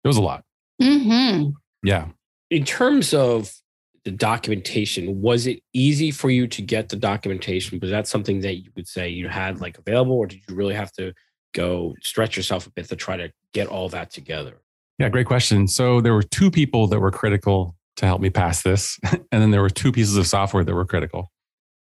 It 0.03 0.07
was 0.07 0.17
a 0.17 0.21
lot. 0.21 0.43
Mm-hmm. 0.81 1.49
Yeah. 1.83 2.07
In 2.49 2.65
terms 2.65 3.13
of 3.13 3.51
the 4.05 4.11
documentation, 4.11 5.21
was 5.21 5.47
it 5.47 5.61
easy 5.73 6.11
for 6.11 6.29
you 6.29 6.47
to 6.47 6.61
get 6.61 6.89
the 6.89 6.95
documentation? 6.95 7.79
Was 7.81 7.91
that 7.91 8.07
something 8.07 8.39
that 8.41 8.55
you 8.55 8.71
would 8.75 8.87
say 8.87 9.09
you 9.09 9.27
had 9.27 9.59
like 9.59 9.77
available, 9.77 10.15
or 10.15 10.27
did 10.27 10.39
you 10.47 10.55
really 10.55 10.75
have 10.75 10.91
to 10.93 11.13
go 11.53 11.95
stretch 12.01 12.37
yourself 12.37 12.67
a 12.67 12.69
bit 12.71 12.87
to 12.87 12.95
try 12.95 13.17
to 13.17 13.31
get 13.53 13.67
all 13.67 13.89
that 13.89 14.11
together? 14.11 14.61
Yeah, 14.97 15.09
great 15.09 15.27
question. 15.27 15.67
So 15.67 16.01
there 16.01 16.13
were 16.13 16.23
two 16.23 16.49
people 16.49 16.87
that 16.87 16.99
were 16.99 17.11
critical 17.11 17.75
to 17.97 18.05
help 18.05 18.21
me 18.21 18.29
pass 18.29 18.61
this. 18.61 18.97
and 19.03 19.25
then 19.31 19.51
there 19.51 19.61
were 19.61 19.69
two 19.69 19.91
pieces 19.91 20.15
of 20.17 20.25
software 20.25 20.63
that 20.63 20.73
were 20.73 20.85
critical. 20.85 21.31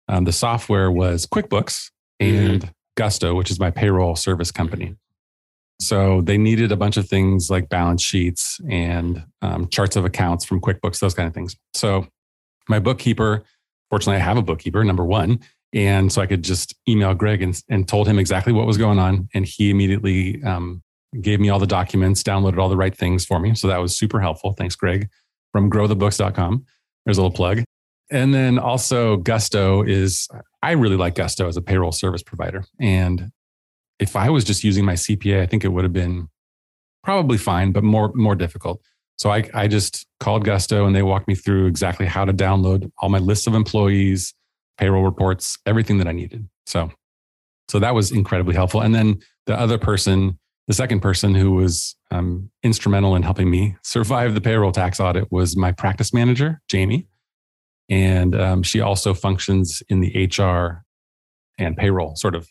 Um, 0.08 0.24
the 0.24 0.32
software 0.32 0.92
was 0.92 1.26
QuickBooks 1.26 1.92
and 2.20 2.62
mm-hmm. 2.62 2.70
Gusto, 2.98 3.34
which 3.36 3.50
is 3.50 3.60
my 3.60 3.72
payroll 3.72 4.16
service 4.16 4.52
company. 4.52 4.96
So 5.80 6.22
they 6.22 6.38
needed 6.38 6.72
a 6.72 6.76
bunch 6.76 6.98
of 6.98 7.08
things 7.08 7.50
like 7.50 7.70
balance 7.70 8.02
sheets 8.02 8.60
and 8.70 9.24
um, 9.42 9.68
charts 9.70 9.96
of 9.96 10.06
accounts 10.06 10.44
from 10.44 10.60
QuickBooks, 10.60 11.00
those 11.00 11.14
kind 11.14 11.28
of 11.28 11.34
things. 11.34 11.56
So 11.76 12.08
my 12.68 12.80
bookkeeper, 12.80 13.44
fortunately, 13.90 14.20
I 14.20 14.26
have 14.26 14.38
a 14.38 14.42
bookkeeper, 14.42 14.84
number 14.84 15.06
one. 15.06 15.40
And 15.74 16.12
so 16.12 16.22
I 16.22 16.26
could 16.26 16.44
just 16.44 16.74
email 16.90 17.14
Greg 17.14 17.42
and, 17.42 17.62
and 17.70 17.88
told 17.88 18.08
him 18.08 18.18
exactly 18.18 18.54
what 18.54 18.66
was 18.66 18.78
going 18.78 18.98
on. 18.98 19.30
And 19.34 19.46
he 19.46 19.70
immediately 19.70 20.42
um, 20.44 20.82
gave 21.22 21.40
me 21.40 21.50
all 21.50 21.60
the 21.60 21.68
documents, 21.68 22.24
downloaded 22.24 22.58
all 22.58 22.70
the 22.70 22.78
right 22.78 22.96
things 22.96 23.26
for 23.26 23.40
me. 23.40 23.54
So 23.54 23.68
that 23.68 23.78
was 23.78 23.96
super 23.96 24.20
helpful. 24.20 24.54
Thanks, 24.54 24.76
Greg, 24.76 25.10
from 25.52 25.70
growthebooks.com. 25.70 26.66
There's 27.06 27.18
a 27.18 27.22
little 27.22 27.36
plug. 27.36 27.64
And 28.10 28.34
then 28.34 28.58
also 28.58 29.18
Gusto 29.18 29.84
is, 29.84 30.28
I 30.68 30.72
really 30.72 30.98
like 30.98 31.16
Gusto 31.16 31.48
as 31.48 31.56
a 31.56 31.62
payroll 31.62 31.94
service 31.94 32.22
provider. 32.22 32.66
And 32.78 33.32
if 34.00 34.18
I 34.18 34.30
was 34.30 34.44
just 34.44 34.66
using 34.66 34.84
my 34.84 34.96
CPA, 34.96 35.42
I 35.42 35.46
think 35.46 35.64
it 35.64 35.70
would 35.70 35.86
have 35.86 35.94
been 35.94 36.28
probably 37.06 37.38
fine, 37.38 37.72
but 37.72 37.86
more, 37.86 38.12
more 38.16 38.36
difficult. 38.36 38.82
So 39.16 39.32
I, 39.32 39.50
I 39.54 39.70
just 39.70 40.06
called 40.20 40.44
Gusto 40.44 40.86
and 40.86 40.94
they 40.94 41.04
walked 41.04 41.30
me 41.30 41.36
through 41.36 41.68
exactly 41.68 42.06
how 42.06 42.26
to 42.26 42.34
download 42.34 42.92
all 42.98 43.08
my 43.08 43.18
lists 43.18 43.48
of 43.48 43.54
employees, 43.54 44.34
payroll 44.78 45.04
reports, 45.04 45.58
everything 45.66 46.00
that 46.00 46.08
I 46.08 46.12
needed. 46.12 46.50
So, 46.66 46.92
so 47.70 47.80
that 47.80 47.96
was 47.96 48.12
incredibly 48.12 48.54
helpful. 48.54 48.82
And 48.82 48.94
then 48.94 49.20
the 49.46 49.58
other 49.58 49.78
person, 49.78 50.38
the 50.68 50.74
second 50.74 51.00
person 51.00 51.34
who 51.34 51.54
was 51.54 51.96
um, 52.12 52.52
instrumental 52.62 53.16
in 53.16 53.24
helping 53.24 53.50
me 53.50 53.78
survive 53.84 54.34
the 54.34 54.42
payroll 54.42 54.74
tax 54.74 55.00
audit 55.00 55.32
was 55.32 55.56
my 55.56 55.72
practice 55.72 56.14
manager, 56.14 56.62
Jamie. 56.68 57.08
And 57.90 58.40
um, 58.40 58.64
she 58.64 58.82
also 58.82 59.14
functions 59.14 59.82
in 59.90 60.02
the 60.02 60.28
HR 60.28 60.84
and 61.58 61.76
payroll 61.78 62.16
sort 62.16 62.36
of 62.36 62.50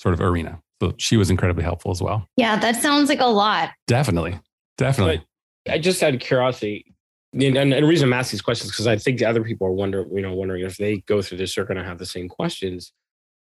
sort 0.00 0.14
of 0.14 0.20
arena. 0.20 0.60
So 0.80 0.94
she 0.96 1.16
was 1.16 1.30
incredibly 1.30 1.64
helpful 1.64 1.90
as 1.90 2.00
well. 2.00 2.26
Yeah, 2.36 2.56
that 2.56 2.80
sounds 2.80 3.08
like 3.08 3.20
a 3.20 3.26
lot. 3.26 3.70
Definitely. 3.86 4.38
Definitely. 4.76 5.24
But 5.64 5.74
I 5.74 5.78
just 5.78 6.00
had 6.00 6.18
curiosity. 6.20 6.94
And, 7.34 7.56
and, 7.56 7.72
the 7.72 7.84
reason 7.84 8.08
I'm 8.08 8.14
asking 8.14 8.36
these 8.36 8.42
questions 8.42 8.70
because 8.70 8.86
I 8.86 8.96
think 8.96 9.18
the 9.18 9.26
other 9.26 9.42
people 9.42 9.66
are 9.66 9.72
wondering, 9.72 10.08
you 10.14 10.22
know, 10.22 10.32
wondering 10.34 10.64
if 10.64 10.76
they 10.78 10.98
go 11.00 11.20
through 11.20 11.38
this, 11.38 11.54
they're 11.54 11.64
going 11.64 11.76
to 11.76 11.84
have 11.84 11.98
the 11.98 12.06
same 12.06 12.28
questions. 12.28 12.92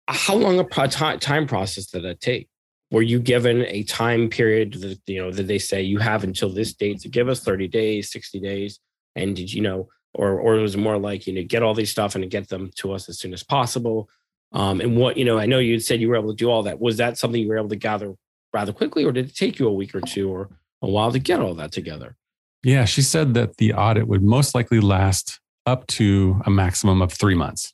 How 0.07 0.33
long 0.33 0.59
a 0.59 1.17
time 1.17 1.45
process 1.45 1.86
did 1.86 2.03
that 2.03 2.19
take? 2.19 2.50
Were 2.89 3.03
you 3.03 3.19
given 3.19 3.65
a 3.67 3.83
time 3.83 4.29
period 4.29 4.74
that 4.81 5.00
you 5.05 5.21
know 5.21 5.31
that 5.31 5.45
they 5.45 5.59
say 5.59 5.83
you 5.83 6.00
have 6.00 6.24
until 6.24 6.50
this 6.50 6.74
date 6.74 7.01
to 7.01 7.09
give 7.09 7.29
us 7.29 7.41
30 7.41 7.67
days, 7.67 8.12
60 8.12 8.39
days? 8.39 8.79
And 9.15 9.36
did 9.36 9.53
you 9.53 9.62
know, 9.62 9.89
or 10.19 10.38
or 10.38 10.55
it 10.55 10.61
was 10.61 10.75
more 10.75 10.97
like 10.97 11.25
you 11.25 11.33
know 11.33 11.43
get 11.43 11.63
all 11.63 11.73
these 11.73 11.91
stuff 11.91 12.13
and 12.13 12.29
get 12.29 12.49
them 12.49 12.71
to 12.75 12.91
us 12.91 13.07
as 13.07 13.17
soon 13.17 13.33
as 13.33 13.41
possible? 13.41 14.09
Um, 14.51 14.81
and 14.81 14.97
what 14.97 15.15
you 15.15 15.23
know, 15.23 15.39
I 15.39 15.45
know 15.45 15.59
you 15.59 15.79
said 15.79 16.01
you 16.01 16.09
were 16.09 16.17
able 16.17 16.31
to 16.31 16.35
do 16.35 16.49
all 16.49 16.63
that. 16.63 16.79
Was 16.79 16.97
that 16.97 17.17
something 17.17 17.41
you 17.41 17.47
were 17.47 17.57
able 17.57 17.69
to 17.69 17.77
gather 17.77 18.13
rather 18.53 18.73
quickly, 18.73 19.05
or 19.05 19.13
did 19.13 19.29
it 19.29 19.35
take 19.35 19.59
you 19.59 19.67
a 19.67 19.73
week 19.73 19.95
or 19.95 20.01
two 20.01 20.29
or 20.29 20.49
a 20.81 20.89
while 20.89 21.11
to 21.11 21.19
get 21.19 21.39
all 21.39 21.53
that 21.55 21.71
together? 21.71 22.17
Yeah, 22.63 22.83
she 22.83 23.01
said 23.01 23.33
that 23.35 23.57
the 23.57 23.73
audit 23.73 24.07
would 24.07 24.21
most 24.23 24.53
likely 24.53 24.81
last 24.81 25.39
up 25.65 25.88
to 25.88 26.41
a 26.45 26.49
maximum 26.49 27.01
of 27.01 27.13
three 27.13 27.35
months. 27.35 27.73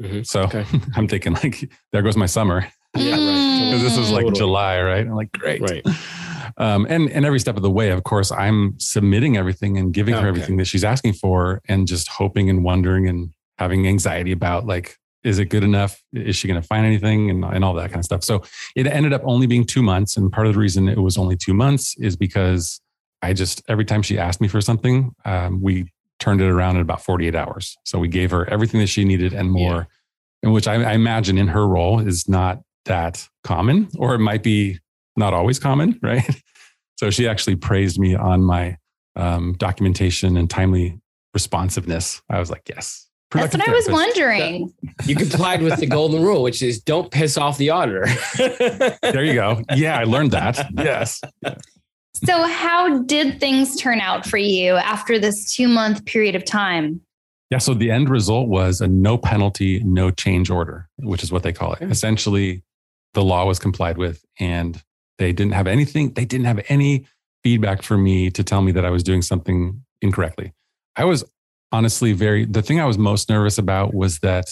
Mm-hmm. 0.00 0.22
So 0.22 0.42
okay. 0.44 0.64
I'm 0.96 1.08
thinking 1.08 1.34
like, 1.34 1.70
there 1.92 2.00
goes 2.00 2.16
my 2.16 2.26
summer. 2.26 2.66
Yeah, 2.96 3.12
right. 3.12 3.52
This 3.82 3.96
is 3.96 4.10
like 4.10 4.24
totally. 4.24 4.38
July, 4.38 4.80
right? 4.82 5.06
I'm 5.06 5.14
like, 5.14 5.32
great. 5.32 5.60
Right. 5.60 5.84
Um, 6.56 6.86
and 6.88 7.10
and 7.10 7.24
every 7.24 7.40
step 7.40 7.56
of 7.56 7.62
the 7.62 7.70
way, 7.70 7.90
of 7.90 8.04
course, 8.04 8.30
I'm 8.32 8.78
submitting 8.78 9.36
everything 9.36 9.76
and 9.78 9.92
giving 9.92 10.14
her 10.14 10.26
everything 10.26 10.56
that 10.58 10.66
she's 10.66 10.84
asking 10.84 11.14
for, 11.14 11.60
and 11.68 11.86
just 11.86 12.08
hoping 12.08 12.50
and 12.50 12.64
wondering 12.64 13.08
and 13.08 13.32
having 13.58 13.86
anxiety 13.86 14.32
about 14.32 14.66
like, 14.66 14.98
is 15.24 15.38
it 15.38 15.46
good 15.46 15.62
enough? 15.62 16.02
Is 16.12 16.36
she 16.36 16.48
going 16.48 16.60
to 16.60 16.66
find 16.66 16.84
anything 16.84 17.30
and, 17.30 17.44
and 17.44 17.64
all 17.64 17.74
that 17.74 17.90
kind 17.90 18.00
of 18.00 18.04
stuff? 18.04 18.24
So 18.24 18.42
it 18.74 18.86
ended 18.86 19.12
up 19.12 19.22
only 19.24 19.46
being 19.46 19.64
two 19.64 19.82
months. 19.82 20.16
And 20.16 20.32
part 20.32 20.46
of 20.46 20.54
the 20.54 20.58
reason 20.58 20.88
it 20.88 20.98
was 20.98 21.16
only 21.16 21.36
two 21.36 21.54
months 21.54 21.96
is 21.98 22.16
because 22.16 22.80
I 23.22 23.32
just, 23.32 23.62
every 23.68 23.84
time 23.84 24.02
she 24.02 24.18
asked 24.18 24.40
me 24.40 24.48
for 24.48 24.60
something, 24.60 25.14
um, 25.24 25.60
we 25.60 25.92
turned 26.18 26.40
it 26.40 26.48
around 26.48 26.76
in 26.76 26.82
about 26.82 27.02
48 27.02 27.34
hours. 27.34 27.76
So 27.84 27.98
we 27.98 28.08
gave 28.08 28.30
her 28.32 28.48
everything 28.48 28.80
that 28.80 28.88
she 28.88 29.04
needed 29.04 29.32
and 29.32 29.50
more, 29.50 29.72
yeah. 29.72 29.84
and 30.42 30.52
which 30.52 30.66
I, 30.66 30.74
I 30.74 30.92
imagine 30.92 31.38
in 31.38 31.48
her 31.48 31.66
role 31.66 32.00
is 32.00 32.28
not 32.28 32.62
that 32.84 33.28
common, 33.44 33.88
or 33.96 34.14
it 34.14 34.18
might 34.18 34.42
be 34.42 34.80
not 35.16 35.34
always 35.34 35.58
common, 35.58 35.98
right? 36.02 36.28
So 36.96 37.10
she 37.10 37.26
actually 37.26 37.56
praised 37.56 37.98
me 37.98 38.14
on 38.14 38.42
my 38.42 38.76
um, 39.16 39.54
documentation 39.58 40.36
and 40.36 40.48
timely 40.48 41.00
responsiveness. 41.34 42.22
I 42.30 42.38
was 42.38 42.50
like, 42.50 42.62
yes, 42.68 43.08
that's 43.30 43.56
what 43.56 43.68
I 43.68 43.72
was 43.72 43.88
wondering. 43.88 44.72
You 45.06 45.16
complied 45.16 45.62
with 45.62 45.80
the 45.80 45.86
golden 45.86 46.22
rule, 46.22 46.42
which 46.42 46.62
is 46.62 46.80
don't 46.80 47.10
piss 47.10 47.38
off 47.38 47.58
the 47.58 47.70
auditor. 47.70 48.06
there 49.02 49.24
you 49.24 49.34
go. 49.34 49.62
Yeah, 49.74 49.98
I 49.98 50.04
learned 50.04 50.32
that. 50.32 50.66
Yes. 50.76 51.20
So, 52.24 52.46
how 52.46 53.02
did 53.02 53.40
things 53.40 53.76
turn 53.76 54.00
out 54.00 54.26
for 54.26 54.36
you 54.36 54.74
after 54.76 55.18
this 55.18 55.54
two 55.54 55.66
month 55.66 56.04
period 56.04 56.36
of 56.36 56.44
time? 56.44 57.00
Yeah, 57.50 57.58
so 57.58 57.74
the 57.74 57.90
end 57.90 58.08
result 58.08 58.48
was 58.48 58.80
a 58.80 58.88
no 58.88 59.18
penalty, 59.18 59.82
no 59.84 60.10
change 60.10 60.48
order, 60.50 60.88
which 60.98 61.22
is 61.22 61.32
what 61.32 61.42
they 61.42 61.52
call 61.52 61.74
it. 61.74 61.82
Essentially, 61.82 62.62
the 63.14 63.22
law 63.22 63.44
was 63.44 63.58
complied 63.58 63.98
with 63.98 64.24
and 64.38 64.82
they 65.18 65.32
didn't 65.32 65.52
have 65.52 65.66
anything, 65.66 66.12
they 66.14 66.24
didn't 66.24 66.46
have 66.46 66.60
any 66.68 67.06
feedback 67.42 67.82
for 67.82 67.96
me 67.96 68.30
to 68.30 68.44
tell 68.44 68.62
me 68.62 68.72
that 68.72 68.84
I 68.84 68.90
was 68.90 69.02
doing 69.02 69.22
something 69.22 69.82
incorrectly. 70.00 70.52
I 70.96 71.04
was 71.04 71.24
honestly 71.70 72.12
very 72.12 72.44
the 72.44 72.62
thing 72.62 72.80
I 72.80 72.84
was 72.84 72.98
most 72.98 73.28
nervous 73.28 73.58
about 73.58 73.94
was 73.94 74.18
that 74.20 74.46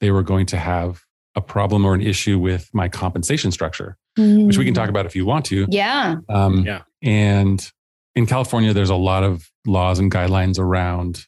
they 0.00 0.10
were 0.10 0.22
going 0.22 0.46
to 0.46 0.56
have 0.56 1.02
a 1.36 1.40
problem 1.40 1.84
or 1.84 1.94
an 1.94 2.00
issue 2.00 2.38
with 2.38 2.68
my 2.72 2.88
compensation 2.88 3.50
structure, 3.50 3.96
mm. 4.18 4.46
which 4.46 4.56
we 4.58 4.64
can 4.64 4.74
talk 4.74 4.86
mm. 4.86 4.90
about 4.90 5.06
if 5.06 5.16
you 5.16 5.26
want 5.26 5.44
to. 5.46 5.66
Yeah. 5.68 6.16
Um, 6.28 6.64
yeah. 6.64 6.82
And 7.02 7.70
in 8.14 8.26
California, 8.26 8.72
there's 8.72 8.90
a 8.90 8.96
lot 8.96 9.24
of 9.24 9.50
laws 9.66 9.98
and 9.98 10.10
guidelines 10.10 10.58
around 10.58 11.26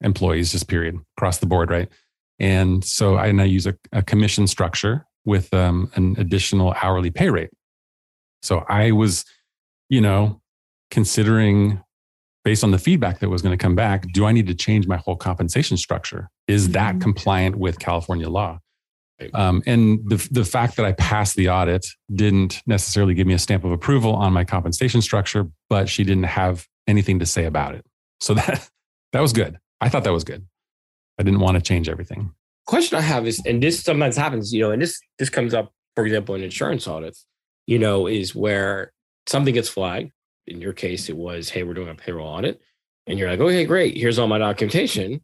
employees, 0.00 0.52
just 0.52 0.68
period, 0.68 0.98
across 1.16 1.38
the 1.38 1.46
board, 1.46 1.70
right? 1.70 1.88
And 2.38 2.84
so 2.84 3.14
I, 3.14 3.28
and 3.28 3.40
I 3.40 3.44
use 3.44 3.66
a, 3.66 3.76
a 3.92 4.02
commission 4.02 4.46
structure 4.46 5.06
with 5.24 5.54
um, 5.54 5.90
an 5.94 6.16
additional 6.18 6.74
hourly 6.82 7.10
pay 7.10 7.30
rate. 7.30 7.50
So 8.44 8.64
I 8.68 8.92
was, 8.92 9.24
you 9.88 10.00
know, 10.00 10.40
considering 10.90 11.82
based 12.44 12.62
on 12.62 12.70
the 12.70 12.78
feedback 12.78 13.20
that 13.20 13.30
was 13.30 13.40
going 13.40 13.56
to 13.56 13.62
come 13.62 13.74
back, 13.74 14.04
do 14.12 14.26
I 14.26 14.32
need 14.32 14.46
to 14.48 14.54
change 14.54 14.86
my 14.86 14.98
whole 14.98 15.16
compensation 15.16 15.78
structure? 15.78 16.28
Is 16.46 16.70
that 16.70 16.92
mm-hmm. 16.92 17.00
compliant 17.00 17.56
with 17.56 17.78
California 17.78 18.28
law? 18.28 18.58
Um, 19.32 19.62
and 19.64 20.00
the, 20.06 20.28
the 20.30 20.44
fact 20.44 20.76
that 20.76 20.84
I 20.84 20.92
passed 20.92 21.36
the 21.36 21.48
audit 21.48 21.86
didn't 22.14 22.60
necessarily 22.66 23.14
give 23.14 23.26
me 23.26 23.32
a 23.32 23.38
stamp 23.38 23.64
of 23.64 23.72
approval 23.72 24.14
on 24.14 24.32
my 24.32 24.44
compensation 24.44 25.00
structure, 25.00 25.48
but 25.70 25.88
she 25.88 26.04
didn't 26.04 26.24
have 26.24 26.66
anything 26.86 27.20
to 27.20 27.26
say 27.26 27.46
about 27.46 27.74
it. 27.74 27.86
So 28.20 28.34
that, 28.34 28.68
that 29.12 29.20
was 29.20 29.32
good. 29.32 29.56
I 29.80 29.88
thought 29.88 30.04
that 30.04 30.12
was 30.12 30.24
good. 30.24 30.46
I 31.18 31.22
didn't 31.22 31.40
want 31.40 31.54
to 31.54 31.62
change 31.62 31.88
everything. 31.88 32.32
Question 32.66 32.98
I 32.98 33.02
have 33.02 33.26
is, 33.26 33.40
and 33.46 33.62
this 33.62 33.80
sometimes 33.80 34.16
happens, 34.16 34.52
you 34.52 34.60
know, 34.60 34.72
and 34.72 34.82
this 34.82 34.98
this 35.18 35.30
comes 35.30 35.54
up, 35.54 35.72
for 35.94 36.04
example, 36.04 36.34
in 36.34 36.42
insurance 36.42 36.88
audits, 36.88 37.26
you 37.66 37.78
know, 37.78 38.06
is 38.06 38.34
where 38.34 38.92
something 39.26 39.54
gets 39.54 39.68
flagged 39.68 40.12
in 40.46 40.60
your 40.60 40.72
case, 40.72 41.08
it 41.08 41.16
was, 41.16 41.48
hey, 41.48 41.62
we're 41.62 41.74
doing 41.74 41.88
a 41.88 41.94
payroll 41.94 42.28
audit. 42.28 42.60
And 43.06 43.18
you're 43.18 43.30
like, 43.30 43.40
okay, 43.40 43.64
great. 43.64 43.96
Here's 43.96 44.18
all 44.18 44.28
my 44.28 44.38
documentation. 44.38 45.22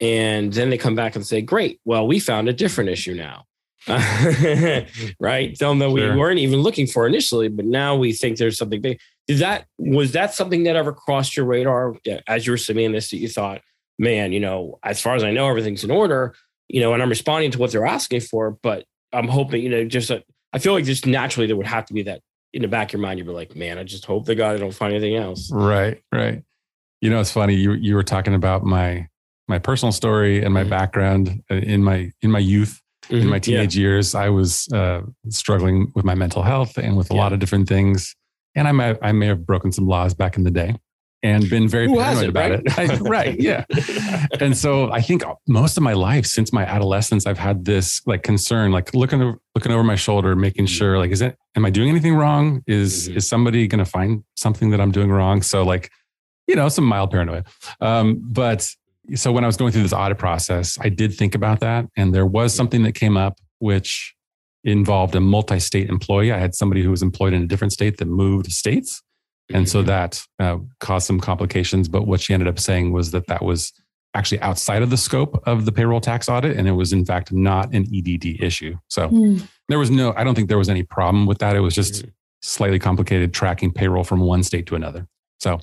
And 0.00 0.52
then 0.52 0.70
they 0.70 0.78
come 0.78 0.94
back 0.94 1.16
and 1.16 1.26
say, 1.26 1.42
great. 1.42 1.80
Well, 1.84 2.06
we 2.06 2.20
found 2.20 2.48
a 2.48 2.52
different 2.52 2.90
issue 2.90 3.14
now. 3.14 3.44
right? 3.88 5.58
Them 5.58 5.78
that 5.78 5.90
sure. 5.90 5.90
we 5.90 6.16
weren't 6.16 6.38
even 6.38 6.60
looking 6.60 6.86
for 6.86 7.06
initially, 7.06 7.48
but 7.48 7.64
now 7.64 7.96
we 7.96 8.12
think 8.12 8.36
there's 8.36 8.58
something 8.58 8.80
big. 8.80 9.00
Did 9.26 9.38
that 9.38 9.66
was 9.78 10.12
that 10.12 10.34
something 10.34 10.64
that 10.64 10.76
ever 10.76 10.92
crossed 10.92 11.34
your 11.34 11.46
radar 11.46 11.96
as 12.26 12.46
you 12.46 12.52
were 12.52 12.58
submitting 12.58 12.92
this 12.92 13.10
that 13.10 13.18
you 13.18 13.28
thought, 13.28 13.62
man, 13.98 14.32
you 14.32 14.40
know, 14.40 14.78
as 14.82 15.00
far 15.00 15.14
as 15.14 15.24
I 15.24 15.30
know, 15.30 15.48
everything's 15.48 15.84
in 15.84 15.90
order, 15.90 16.34
you 16.68 16.80
know, 16.80 16.92
and 16.92 17.02
I'm 17.02 17.08
responding 17.08 17.52
to 17.52 17.58
what 17.58 17.72
they're 17.72 17.86
asking 17.86 18.20
for, 18.20 18.50
but 18.50 18.84
I'm 19.14 19.28
hoping, 19.28 19.62
you 19.62 19.70
know, 19.70 19.84
just 19.84 20.10
a, 20.10 20.24
I 20.52 20.58
feel 20.58 20.72
like 20.72 20.84
just 20.84 21.06
naturally 21.06 21.46
there 21.46 21.56
would 21.56 21.66
have 21.66 21.86
to 21.86 21.94
be 21.94 22.02
that 22.02 22.20
in 22.52 22.62
the 22.62 22.68
back 22.68 22.88
of 22.88 22.94
your 22.94 23.02
mind, 23.02 23.18
you'd 23.18 23.26
be 23.26 23.32
like, 23.32 23.54
man, 23.54 23.78
I 23.78 23.84
just 23.84 24.04
hope 24.04 24.26
the 24.26 24.34
God 24.34 24.56
I 24.56 24.58
don't 24.58 24.74
find 24.74 24.92
anything 24.92 25.16
else. 25.16 25.50
Right, 25.52 26.02
right. 26.12 26.42
You 27.00 27.10
know, 27.10 27.20
it's 27.20 27.30
funny. 27.30 27.54
You 27.54 27.72
you 27.72 27.94
were 27.94 28.02
talking 28.02 28.34
about 28.34 28.64
my 28.64 29.08
my 29.48 29.58
personal 29.58 29.92
story 29.92 30.44
and 30.44 30.52
my 30.52 30.62
mm-hmm. 30.62 30.70
background 30.70 31.42
uh, 31.50 31.54
in 31.54 31.82
my 31.82 32.12
in 32.22 32.30
my 32.30 32.38
youth, 32.38 32.80
mm-hmm. 33.04 33.22
in 33.22 33.28
my 33.28 33.38
teenage 33.38 33.76
yeah. 33.76 33.82
years. 33.82 34.14
I 34.14 34.28
was 34.28 34.68
uh, 34.72 35.02
struggling 35.28 35.92
with 35.94 36.04
my 36.04 36.14
mental 36.14 36.42
health 36.42 36.76
and 36.76 36.96
with 36.96 37.10
a 37.10 37.14
yeah. 37.14 37.20
lot 37.20 37.32
of 37.32 37.38
different 37.38 37.68
things, 37.68 38.14
and 38.54 38.68
I 38.68 38.72
may 38.72 38.96
I 39.00 39.12
may 39.12 39.26
have 39.26 39.46
broken 39.46 39.72
some 39.72 39.86
laws 39.86 40.12
back 40.12 40.36
in 40.36 40.44
the 40.44 40.50
day 40.50 40.74
and 41.22 41.48
been 41.50 41.68
very 41.68 41.86
Who 41.86 41.96
paranoid 41.98 42.28
about 42.30 42.50
right? 42.50 42.62
it. 42.64 42.78
I, 42.78 42.96
right. 43.00 43.40
Yeah. 43.40 43.64
and 44.40 44.56
so 44.56 44.90
I 44.90 45.00
think 45.00 45.22
most 45.46 45.76
of 45.76 45.82
my 45.82 45.92
life 45.92 46.26
since 46.26 46.52
my 46.52 46.64
adolescence, 46.64 47.26
I've 47.26 47.38
had 47.38 47.64
this 47.64 48.00
like 48.06 48.22
concern, 48.22 48.72
like 48.72 48.94
looking 48.94 49.20
over, 49.20 49.38
looking 49.54 49.72
over 49.72 49.84
my 49.84 49.96
shoulder, 49.96 50.34
making 50.34 50.64
mm-hmm. 50.66 50.74
sure 50.74 50.98
like, 50.98 51.10
is 51.10 51.20
it, 51.20 51.36
am 51.56 51.64
I 51.66 51.70
doing 51.70 51.88
anything 51.88 52.14
wrong? 52.14 52.62
Is, 52.66 53.08
mm-hmm. 53.08 53.18
is 53.18 53.28
somebody 53.28 53.66
going 53.66 53.84
to 53.84 53.90
find 53.90 54.24
something 54.36 54.70
that 54.70 54.80
I'm 54.80 54.92
doing 54.92 55.10
wrong? 55.10 55.42
So 55.42 55.62
like, 55.62 55.90
you 56.46 56.56
know, 56.56 56.68
some 56.68 56.84
mild 56.84 57.10
paranoia. 57.10 57.44
Um, 57.80 58.20
but 58.22 58.68
so 59.14 59.32
when 59.32 59.44
I 59.44 59.46
was 59.46 59.56
going 59.56 59.72
through 59.72 59.82
this 59.82 59.92
audit 59.92 60.18
process, 60.18 60.78
I 60.80 60.88
did 60.88 61.14
think 61.14 61.34
about 61.34 61.60
that. 61.60 61.86
And 61.96 62.14
there 62.14 62.26
was 62.26 62.54
something 62.54 62.82
that 62.84 62.92
came 62.92 63.16
up, 63.16 63.38
which 63.58 64.14
involved 64.64 65.14
a 65.14 65.20
multi-state 65.20 65.88
employee. 65.88 66.32
I 66.32 66.38
had 66.38 66.54
somebody 66.54 66.82
who 66.82 66.90
was 66.90 67.02
employed 67.02 67.32
in 67.32 67.42
a 67.42 67.46
different 67.46 67.72
state 67.72 67.98
that 67.98 68.06
moved 68.06 68.52
states. 68.52 69.02
And 69.54 69.68
so 69.68 69.82
that 69.82 70.22
uh, 70.38 70.58
caused 70.78 71.06
some 71.06 71.20
complications. 71.20 71.88
But 71.88 72.06
what 72.06 72.20
she 72.20 72.34
ended 72.34 72.48
up 72.48 72.58
saying 72.58 72.92
was 72.92 73.10
that 73.10 73.26
that 73.26 73.42
was 73.42 73.72
actually 74.14 74.40
outside 74.40 74.82
of 74.82 74.90
the 74.90 74.96
scope 74.96 75.42
of 75.46 75.64
the 75.64 75.72
payroll 75.72 76.00
tax 76.00 76.28
audit. 76.28 76.56
And 76.56 76.66
it 76.66 76.72
was, 76.72 76.92
in 76.92 77.04
fact, 77.04 77.32
not 77.32 77.72
an 77.74 77.86
EDD 77.94 78.42
issue. 78.42 78.76
So 78.88 79.08
mm. 79.08 79.46
there 79.68 79.78
was 79.78 79.90
no, 79.90 80.12
I 80.16 80.24
don't 80.24 80.34
think 80.34 80.48
there 80.48 80.58
was 80.58 80.68
any 80.68 80.82
problem 80.82 81.26
with 81.26 81.38
that. 81.38 81.56
It 81.56 81.60
was 81.60 81.74
just, 81.74 82.06
mm. 82.06 82.12
slightly 82.42 82.78
complicated 82.78 83.32
tracking 83.32 83.72
payroll 83.72 84.04
from 84.04 84.20
one 84.20 84.42
state 84.42 84.66
to 84.66 84.74
another. 84.74 85.06
So, 85.38 85.60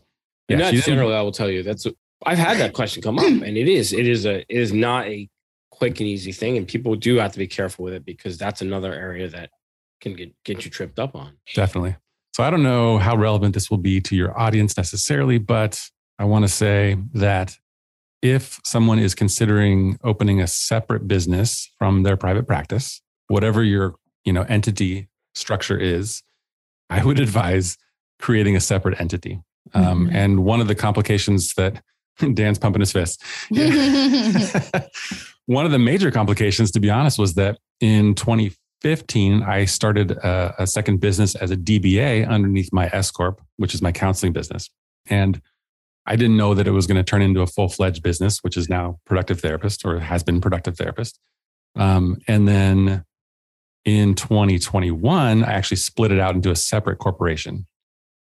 yeah, 0.48 0.54
and 0.54 0.62
that's 0.62 0.86
generally, 0.86 1.14
I 1.14 1.22
will 1.22 1.32
tell 1.32 1.50
you, 1.50 1.64
that's 1.64 1.86
I've 2.26 2.38
had 2.38 2.58
that 2.58 2.74
question 2.74 3.02
come 3.02 3.20
up, 3.20 3.26
and 3.26 3.58
it 3.58 3.68
is 3.68 3.94
it 3.94 4.08
is 4.08 4.26
a 4.26 4.40
it 4.40 4.46
is 4.50 4.74
not 4.74 5.06
a 5.08 5.30
quick 5.70 6.00
and 6.00 6.10
easy 6.10 6.32
thing, 6.32 6.58
and 6.58 6.68
people 6.68 6.96
do 6.96 7.18
have 7.18 7.32
to 7.34 7.40
be 7.40 7.48
careful 7.48 7.86
with 7.86 7.94
it 7.94 8.06
because 8.06 8.38
that's 8.38 8.62
another 8.62 8.94
area 8.94 9.28
that 9.30 9.52
can 10.02 10.16
get 10.16 10.34
get 10.44 10.66
you 10.66 10.72
tripped 10.72 11.00
up 11.00 11.16
on. 11.16 11.38
Definitely. 11.54 11.96
So 12.38 12.44
I 12.44 12.52
don't 12.52 12.62
know 12.62 13.00
how 13.00 13.18
relevant 13.18 13.56
this 13.56 13.72
will 13.72 13.80
be 13.80 14.00
to 14.02 14.16
your 14.16 14.40
audience 14.40 14.78
necessarily, 14.78 15.40
but 15.40 15.82
I 16.20 16.26
want 16.26 16.46
to 16.46 16.48
say 16.48 16.96
that 17.16 17.58
if 18.22 18.60
someone 18.64 19.00
is 19.00 19.16
considering 19.16 19.98
opening 20.04 20.40
a 20.40 20.46
separate 20.46 21.08
business 21.08 21.68
from 21.80 22.04
their 22.04 22.16
private 22.16 22.46
practice, 22.46 23.02
whatever 23.28 23.64
your 23.64 23.96
you 24.24 24.32
know 24.32 24.44
entity 24.44 25.10
structure 25.34 25.80
is, 25.80 26.22
I 26.92 27.04
would 27.04 27.20
advise 27.20 27.76
creating 28.20 28.56
a 28.56 28.60
separate 28.60 29.02
entity. 29.02 29.42
Um, 29.74 30.06
mm-hmm. 30.06 30.16
And 30.16 30.44
one 30.46 30.62
of 30.62 30.68
the 30.68 30.76
complications 30.76 31.56
that 31.56 31.82
Dan's 32.36 32.60
pumping 32.60 32.82
his 32.82 32.92
fist. 32.92 33.20
one 35.48 35.66
of 35.66 35.72
the 35.72 35.80
major 35.80 36.12
complications, 36.12 36.70
to 36.70 36.80
be 36.80 36.92
honest, 36.92 37.18
was 37.18 37.34
that 37.34 37.58
in 37.82 38.14
2015, 38.82 39.44
I 39.44 39.66
started 39.66 40.12
a, 40.12 40.56
a 40.60 40.68
second 40.68 41.00
business 41.00 41.36
as 41.36 41.52
a 41.52 41.58
DBA 41.58 42.28
underneath 42.28 42.72
my 42.72 42.90
S 42.94 43.10
Corp, 43.12 43.42
which 43.58 43.74
is 43.74 43.82
my 43.82 43.92
counseling 43.92 44.34
business. 44.34 44.70
And 45.08 45.42
I 46.06 46.16
didn't 46.16 46.38
know 46.38 46.54
that 46.54 46.68
it 46.68 46.72
was 46.72 46.88
going 46.88 46.98
to 46.98 47.04
turn 47.04 47.22
into 47.22 47.42
a 47.42 47.48
full 47.48 47.70
fledged 47.70 48.04
business, 48.04 48.40
which 48.44 48.56
is 48.56 48.70
now 48.70 49.00
Productive 49.06 49.42
Therapist 49.42 49.84
or 49.84 50.00
has 50.00 50.24
been 50.24 50.40
Productive 50.40 50.78
Therapist. 50.78 51.20
Um, 51.76 52.18
and 52.28 52.48
then 52.48 53.04
in 53.84 54.16
2021, 54.16 55.44
I 55.44 55.52
actually 55.52 55.78
split 55.78 56.12
it 56.12 56.20
out 56.20 56.36
into 56.36 56.52
a 56.52 56.56
separate 56.56 56.98
corporation. 56.98 57.68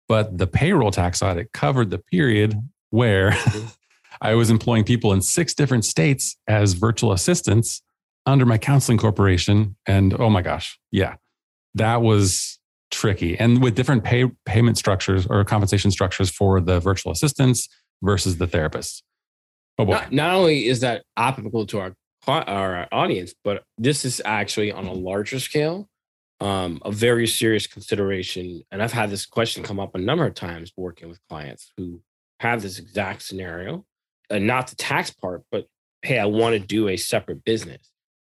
But 0.07 0.37
the 0.37 0.47
payroll 0.47 0.91
tax 0.91 1.21
audit 1.21 1.51
covered 1.51 1.91
the 1.91 1.99
period 1.99 2.55
where 2.89 3.37
I 4.21 4.33
was 4.33 4.49
employing 4.49 4.83
people 4.85 5.13
in 5.13 5.21
six 5.21 5.53
different 5.53 5.85
states 5.85 6.35
as 6.47 6.73
virtual 6.73 7.11
assistants 7.11 7.81
under 8.27 8.45
my 8.45 8.59
counseling 8.59 8.99
corporation. 8.99 9.75
And 9.87 10.13
oh 10.19 10.29
my 10.29 10.43
gosh, 10.43 10.79
yeah, 10.91 11.15
that 11.73 12.01
was 12.03 12.59
tricky 12.89 13.37
and 13.37 13.61
with 13.61 13.75
different 13.75 14.03
pay, 14.03 14.25
payment 14.45 14.77
structures 14.77 15.27
or 15.27 15.43
compensation 15.43 15.91
structures 15.91 16.29
for 16.29 16.61
the 16.61 16.79
virtual 16.79 17.11
assistants 17.11 17.67
versus 18.01 18.37
the 18.37 18.47
therapists. 18.47 19.01
Oh 19.79 19.85
boy. 19.85 19.93
Not, 19.93 20.11
not 20.11 20.33
only 20.35 20.67
is 20.67 20.81
that 20.81 21.03
applicable 21.17 21.65
to 21.67 21.79
our 21.79 21.93
our 22.27 22.87
audience, 22.91 23.33
but 23.43 23.63
this 23.77 24.03
is 24.03 24.21
actually 24.25 24.69
on 24.69 24.85
a 24.85 24.91
larger 24.91 25.39
scale, 25.39 25.87
um, 26.41 26.81
a 26.83 26.91
very 26.91 27.25
serious 27.25 27.67
consideration. 27.67 28.63
And 28.69 28.83
I've 28.83 28.91
had 28.91 29.09
this 29.09 29.25
question 29.25 29.63
come 29.63 29.79
up 29.79 29.95
a 29.95 29.97
number 29.97 30.25
of 30.25 30.33
times 30.33 30.73
working 30.75 31.07
with 31.07 31.19
clients 31.29 31.71
who 31.77 32.01
have 32.41 32.61
this 32.61 32.79
exact 32.79 33.21
scenario, 33.21 33.85
and 34.29 34.45
not 34.45 34.67
the 34.67 34.75
tax 34.75 35.09
part, 35.09 35.43
but 35.51 35.67
hey, 36.01 36.19
I 36.19 36.25
want 36.25 36.53
to 36.53 36.59
do 36.59 36.89
a 36.89 36.97
separate 36.97 37.45
business. 37.45 37.91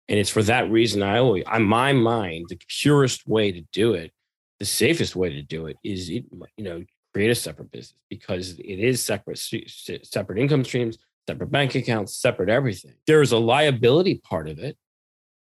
And 0.10 0.20
it's 0.20 0.30
for 0.30 0.44
that 0.44 0.70
reason 0.70 1.04
I 1.04 1.20
always, 1.20 1.46
on 1.46 1.64
my 1.64 1.94
mind, 1.94 2.48
the 2.50 2.60
purest 2.68 3.28
way 3.28 3.52
to 3.52 3.62
do 3.72 3.94
it 3.94 4.12
the 4.60 4.66
safest 4.66 5.16
way 5.16 5.30
to 5.30 5.42
do 5.42 5.68
it 5.68 5.78
is 5.84 6.10
you 6.10 6.24
know 6.58 6.84
create 7.14 7.32
a 7.32 7.36
separate 7.36 7.72
business 7.72 7.96
because 8.10 8.52
it 8.60 8.80
is 8.80 9.04
separate 9.04 9.40
separate 10.04 10.38
income 10.38 10.64
streams 10.64 10.98
separate 11.28 11.52
bank 11.52 11.76
accounts 11.76 12.16
separate 12.16 12.50
everything. 12.50 12.94
There's 13.08 13.32
a 13.32 13.38
liability 13.38 14.16
part 14.16 14.50
of 14.50 14.60
it 14.60 14.78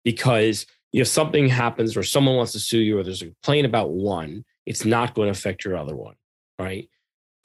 because 0.03 0.65
if 0.93 1.07
something 1.07 1.47
happens 1.47 1.95
or 1.97 2.03
someone 2.03 2.35
wants 2.35 2.53
to 2.53 2.59
sue 2.59 2.79
you 2.79 2.99
or 2.99 3.03
there's 3.03 3.21
a 3.21 3.25
complaint 3.25 3.65
about 3.65 3.91
one 3.91 4.43
it's 4.65 4.83
not 4.83 5.13
going 5.13 5.27
to 5.27 5.37
affect 5.37 5.63
your 5.63 5.77
other 5.77 5.95
one 5.95 6.15
right? 6.59 6.89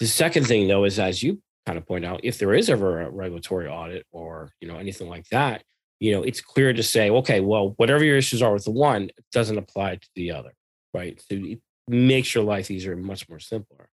The 0.00 0.07
second 0.07 0.47
thing 0.47 0.67
though 0.69 0.85
is 0.85 0.99
as 0.99 1.23
you 1.23 1.41
kind 1.67 1.78
of 1.78 1.87
point 1.87 2.04
out 2.04 2.21
if 2.25 2.39
there 2.39 2.54
is 2.54 2.69
ever 2.69 3.02
a 3.02 3.11
regulatory 3.11 3.69
audit 3.69 4.06
or 4.11 4.50
you 4.61 4.67
know 4.67 4.76
anything 4.76 5.09
like 5.09 5.28
that 5.28 5.63
you 6.00 6.13
know 6.13 6.23
it's 6.23 6.41
clear 6.41 6.73
to 6.73 6.82
say 6.82 7.10
okay 7.10 7.41
well 7.41 7.75
whatever 7.76 8.02
your 8.02 8.17
issues 8.17 8.43
are 8.43 8.52
with 8.52 8.65
the 8.65 8.71
one 8.71 9.04
it 9.04 9.25
doesn't 9.32 9.58
apply 9.58 9.95
to 9.95 10.08
the 10.17 10.32
other 10.32 10.52
right? 10.95 11.21
So 11.21 11.36
it 11.36 11.60
makes 11.89 12.34
your 12.34 12.45
life 12.45 12.71
easier 12.71 12.93
and 12.93 13.02
much 13.02 13.28
more 13.28 13.39
simpler. 13.39 13.89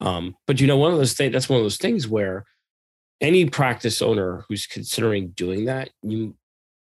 Um, 0.00 0.36
but 0.46 0.60
you 0.60 0.66
know, 0.66 0.76
one 0.76 0.92
of 0.92 0.98
those 0.98 1.12
things 1.12 1.32
that's 1.32 1.48
one 1.48 1.58
of 1.58 1.64
those 1.64 1.76
things 1.76 2.08
where 2.08 2.44
any 3.20 3.48
practice 3.48 4.00
owner 4.00 4.44
who's 4.48 4.66
considering 4.66 5.28
doing 5.30 5.66
that, 5.66 5.90
you 6.02 6.34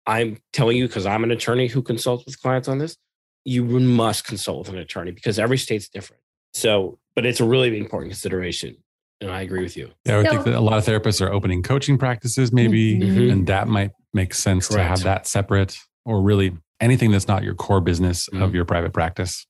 I'm 0.05 0.37
telling 0.51 0.77
you 0.77 0.87
because 0.87 1.05
I'm 1.05 1.23
an 1.23 1.31
attorney 1.31 1.67
who 1.67 1.81
consults 1.81 2.25
with 2.25 2.41
clients 2.41 2.67
on 2.67 2.79
this, 2.79 2.97
you 3.45 3.63
must 3.63 4.25
consult 4.25 4.59
with 4.59 4.69
an 4.69 4.79
attorney 4.79 5.11
because 5.11 5.39
every 5.39 5.57
state's 5.57 5.87
different. 5.87 6.21
So, 6.53 6.99
but 7.15 7.25
it's 7.25 7.39
a 7.39 7.45
really 7.45 7.77
important 7.77 8.11
consideration. 8.11 8.75
And 9.21 9.31
I 9.31 9.41
agree 9.41 9.63
with 9.63 9.77
you. 9.77 9.91
Yeah, 10.05 10.15
I 10.15 10.17
would 10.17 10.25
so, 10.25 10.31
think 10.33 10.45
that 10.45 10.55
a 10.55 10.59
lot 10.59 10.77
of 10.77 10.85
therapists 10.85 11.25
are 11.25 11.31
opening 11.31 11.63
coaching 11.63 11.97
practices, 11.97 12.51
maybe, 12.51 12.99
mm-hmm. 12.99 13.31
and 13.31 13.47
that 13.47 13.69
might 13.69 13.91
make 14.13 14.33
sense 14.33 14.67
Correct. 14.67 14.83
to 14.83 14.87
have 14.89 15.03
that 15.03 15.27
separate 15.27 15.77
or 16.05 16.21
really 16.21 16.57
anything 16.79 17.11
that's 17.11 17.27
not 17.27 17.43
your 17.43 17.55
core 17.55 17.81
business 17.81 18.27
mm-hmm. 18.27 18.43
of 18.43 18.53
your 18.53 18.65
private 18.65 18.93
practice. 18.93 19.45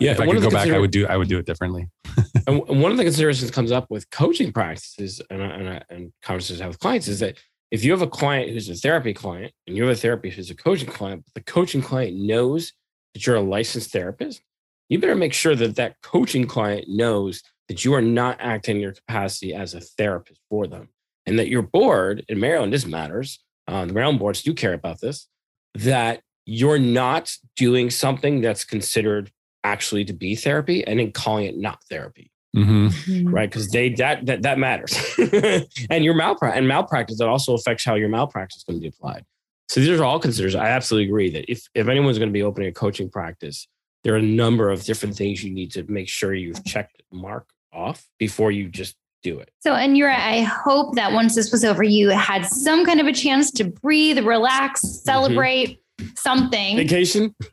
Yeah, 0.00 0.12
if 0.12 0.20
I 0.20 0.26
could 0.26 0.42
go 0.42 0.50
back, 0.50 0.68
I 0.68 0.78
would 0.78 0.92
do 0.92 1.06
I 1.06 1.16
would 1.16 1.28
do 1.28 1.38
it 1.38 1.46
differently. 1.46 1.88
and 2.46 2.60
one 2.68 2.92
of 2.92 2.98
the 2.98 3.04
considerations 3.04 3.50
comes 3.50 3.72
up 3.72 3.86
with 3.90 4.08
coaching 4.10 4.52
practices 4.52 5.20
and, 5.28 5.42
and, 5.42 5.84
and 5.90 6.12
conversations 6.22 6.60
I 6.60 6.64
have 6.64 6.74
with 6.74 6.78
clients 6.78 7.08
is 7.08 7.18
that 7.20 7.36
if 7.70 7.84
you 7.84 7.90
have 7.90 8.02
a 8.02 8.06
client 8.06 8.50
who's 8.50 8.68
a 8.68 8.74
therapy 8.74 9.12
client 9.12 9.52
and 9.66 9.76
you 9.76 9.82
have 9.84 9.92
a 9.92 10.00
therapist 10.00 10.36
who's 10.36 10.50
a 10.50 10.54
coaching 10.54 10.88
client, 10.88 11.24
but 11.24 11.34
the 11.34 11.52
coaching 11.52 11.82
client 11.82 12.16
knows 12.16 12.72
that 13.12 13.26
you're 13.26 13.36
a 13.36 13.40
licensed 13.40 13.90
therapist, 13.90 14.40
you 14.88 14.98
better 14.98 15.14
make 15.14 15.34
sure 15.34 15.54
that 15.54 15.76
that 15.76 15.96
coaching 16.02 16.46
client 16.46 16.86
knows 16.88 17.42
that 17.68 17.84
you 17.84 17.92
are 17.94 18.02
not 18.02 18.38
acting 18.40 18.76
in 18.76 18.82
your 18.82 18.92
capacity 18.92 19.52
as 19.52 19.74
a 19.74 19.80
therapist 19.80 20.40
for 20.48 20.66
them, 20.66 20.88
and 21.26 21.38
that 21.38 21.48
your 21.48 21.62
board 21.62 22.24
in 22.28 22.40
Maryland, 22.40 22.72
this 22.72 22.86
matters. 22.86 23.40
Uh, 23.68 23.84
the 23.84 23.92
Maryland 23.92 24.18
boards 24.18 24.42
do 24.42 24.54
care 24.54 24.72
about 24.72 25.00
this. 25.00 25.28
That 25.74 26.22
you're 26.46 26.78
not 26.78 27.36
doing 27.56 27.90
something 27.90 28.40
that's 28.40 28.64
considered 28.64 29.30
actually 29.62 30.04
to 30.06 30.14
be 30.14 30.34
therapy 30.34 30.84
and 30.86 30.98
then 30.98 31.12
calling 31.12 31.44
it 31.44 31.56
not 31.56 31.82
therapy. 31.90 32.32
Mm-hmm. 32.56 32.86
mm-hmm. 32.86 33.34
Right. 33.34 33.48
Because 33.48 33.68
they 33.68 33.90
that 33.90 34.24
that, 34.26 34.42
that 34.42 34.58
matters. 34.58 34.96
and 35.90 36.04
your 36.04 36.14
malpractice 36.14 36.58
and 36.58 36.66
malpractice 36.66 37.18
that 37.18 37.28
also 37.28 37.54
affects 37.54 37.84
how 37.84 37.94
your 37.94 38.08
malpractice 38.08 38.58
is 38.58 38.64
going 38.64 38.78
to 38.78 38.80
be 38.80 38.88
applied. 38.88 39.24
So 39.68 39.80
these 39.80 40.00
are 40.00 40.04
all 40.04 40.18
considers. 40.18 40.54
I 40.54 40.68
absolutely 40.68 41.08
agree 41.08 41.30
that 41.30 41.50
if, 41.50 41.68
if 41.74 41.88
anyone's 41.88 42.18
going 42.18 42.30
to 42.30 42.32
be 42.32 42.42
opening 42.42 42.70
a 42.70 42.72
coaching 42.72 43.10
practice, 43.10 43.68
there 44.02 44.14
are 44.14 44.18
a 44.18 44.22
number 44.22 44.70
of 44.70 44.82
different 44.84 45.14
things 45.14 45.44
you 45.44 45.52
need 45.52 45.72
to 45.72 45.84
make 45.88 46.08
sure 46.08 46.32
you've 46.32 46.64
checked 46.64 47.02
mark 47.12 47.50
off 47.72 48.08
before 48.18 48.50
you 48.50 48.68
just 48.68 48.96
do 49.22 49.38
it. 49.38 49.50
So, 49.60 49.74
and 49.74 49.96
you're, 49.96 50.10
I 50.10 50.42
hope 50.42 50.94
that 50.94 51.12
once 51.12 51.34
this 51.34 51.50
was 51.50 51.64
over, 51.64 51.82
you 51.82 52.10
had 52.10 52.46
some 52.46 52.84
kind 52.84 53.00
of 53.00 53.06
a 53.06 53.12
chance 53.12 53.50
to 53.52 53.64
breathe, 53.64 54.18
relax, 54.18 54.82
mm-hmm. 54.82 55.04
celebrate. 55.04 55.68
Mm-hmm 55.68 55.82
something. 56.16 56.76
Vacation? 56.76 57.34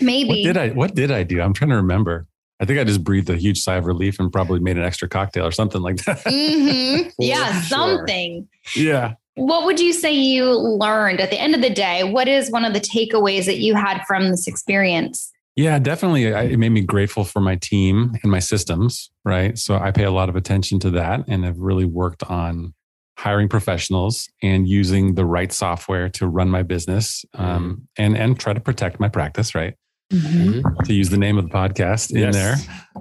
Maybe. 0.00 0.28
What 0.28 0.44
did 0.44 0.56
I 0.56 0.68
what 0.70 0.94
did 0.94 1.10
I 1.10 1.22
do? 1.22 1.40
I'm 1.40 1.52
trying 1.52 1.70
to 1.70 1.76
remember. 1.76 2.26
I 2.60 2.64
think 2.64 2.80
I 2.80 2.84
just 2.84 3.04
breathed 3.04 3.30
a 3.30 3.36
huge 3.36 3.60
sigh 3.60 3.76
of 3.76 3.86
relief 3.86 4.18
and 4.18 4.32
probably 4.32 4.58
made 4.58 4.76
an 4.76 4.82
extra 4.82 5.08
cocktail 5.08 5.46
or 5.46 5.52
something 5.52 5.80
like 5.80 6.04
that. 6.04 6.18
Mm-hmm. 6.24 7.10
yeah, 7.18 7.52
sure. 7.60 7.78
something. 7.78 8.48
Yeah. 8.74 9.14
What 9.36 9.64
would 9.64 9.78
you 9.78 9.92
say 9.92 10.12
you 10.12 10.50
learned 10.50 11.20
at 11.20 11.30
the 11.30 11.40
end 11.40 11.54
of 11.54 11.62
the 11.62 11.70
day? 11.70 12.02
What 12.02 12.26
is 12.26 12.50
one 12.50 12.64
of 12.64 12.74
the 12.74 12.80
takeaways 12.80 13.46
that 13.46 13.58
you 13.58 13.76
had 13.76 14.02
from 14.08 14.30
this 14.30 14.48
experience? 14.48 15.32
Yeah, 15.58 15.80
definitely. 15.80 16.26
It 16.26 16.56
made 16.56 16.68
me 16.68 16.82
grateful 16.82 17.24
for 17.24 17.40
my 17.40 17.56
team 17.56 18.16
and 18.22 18.30
my 18.30 18.38
systems, 18.38 19.10
right? 19.24 19.58
So 19.58 19.76
I 19.76 19.90
pay 19.90 20.04
a 20.04 20.10
lot 20.12 20.28
of 20.28 20.36
attention 20.36 20.78
to 20.80 20.90
that 20.90 21.24
and 21.26 21.44
have 21.44 21.58
really 21.58 21.84
worked 21.84 22.22
on 22.22 22.74
hiring 23.18 23.48
professionals 23.48 24.28
and 24.40 24.68
using 24.68 25.16
the 25.16 25.24
right 25.24 25.52
software 25.52 26.08
to 26.10 26.28
run 26.28 26.48
my 26.48 26.62
business 26.62 27.24
um, 27.34 27.48
mm-hmm. 27.48 28.02
and 28.04 28.16
and 28.16 28.38
try 28.38 28.52
to 28.52 28.60
protect 28.60 29.00
my 29.00 29.08
practice 29.08 29.56
right 29.56 29.74
mm-hmm. 30.12 30.60
to 30.84 30.94
use 30.94 31.08
the 31.10 31.18
name 31.18 31.36
of 31.36 31.42
the 31.42 31.50
podcast 31.50 32.12
in 32.12 32.18
yes. 32.18 32.34
there 32.36 32.54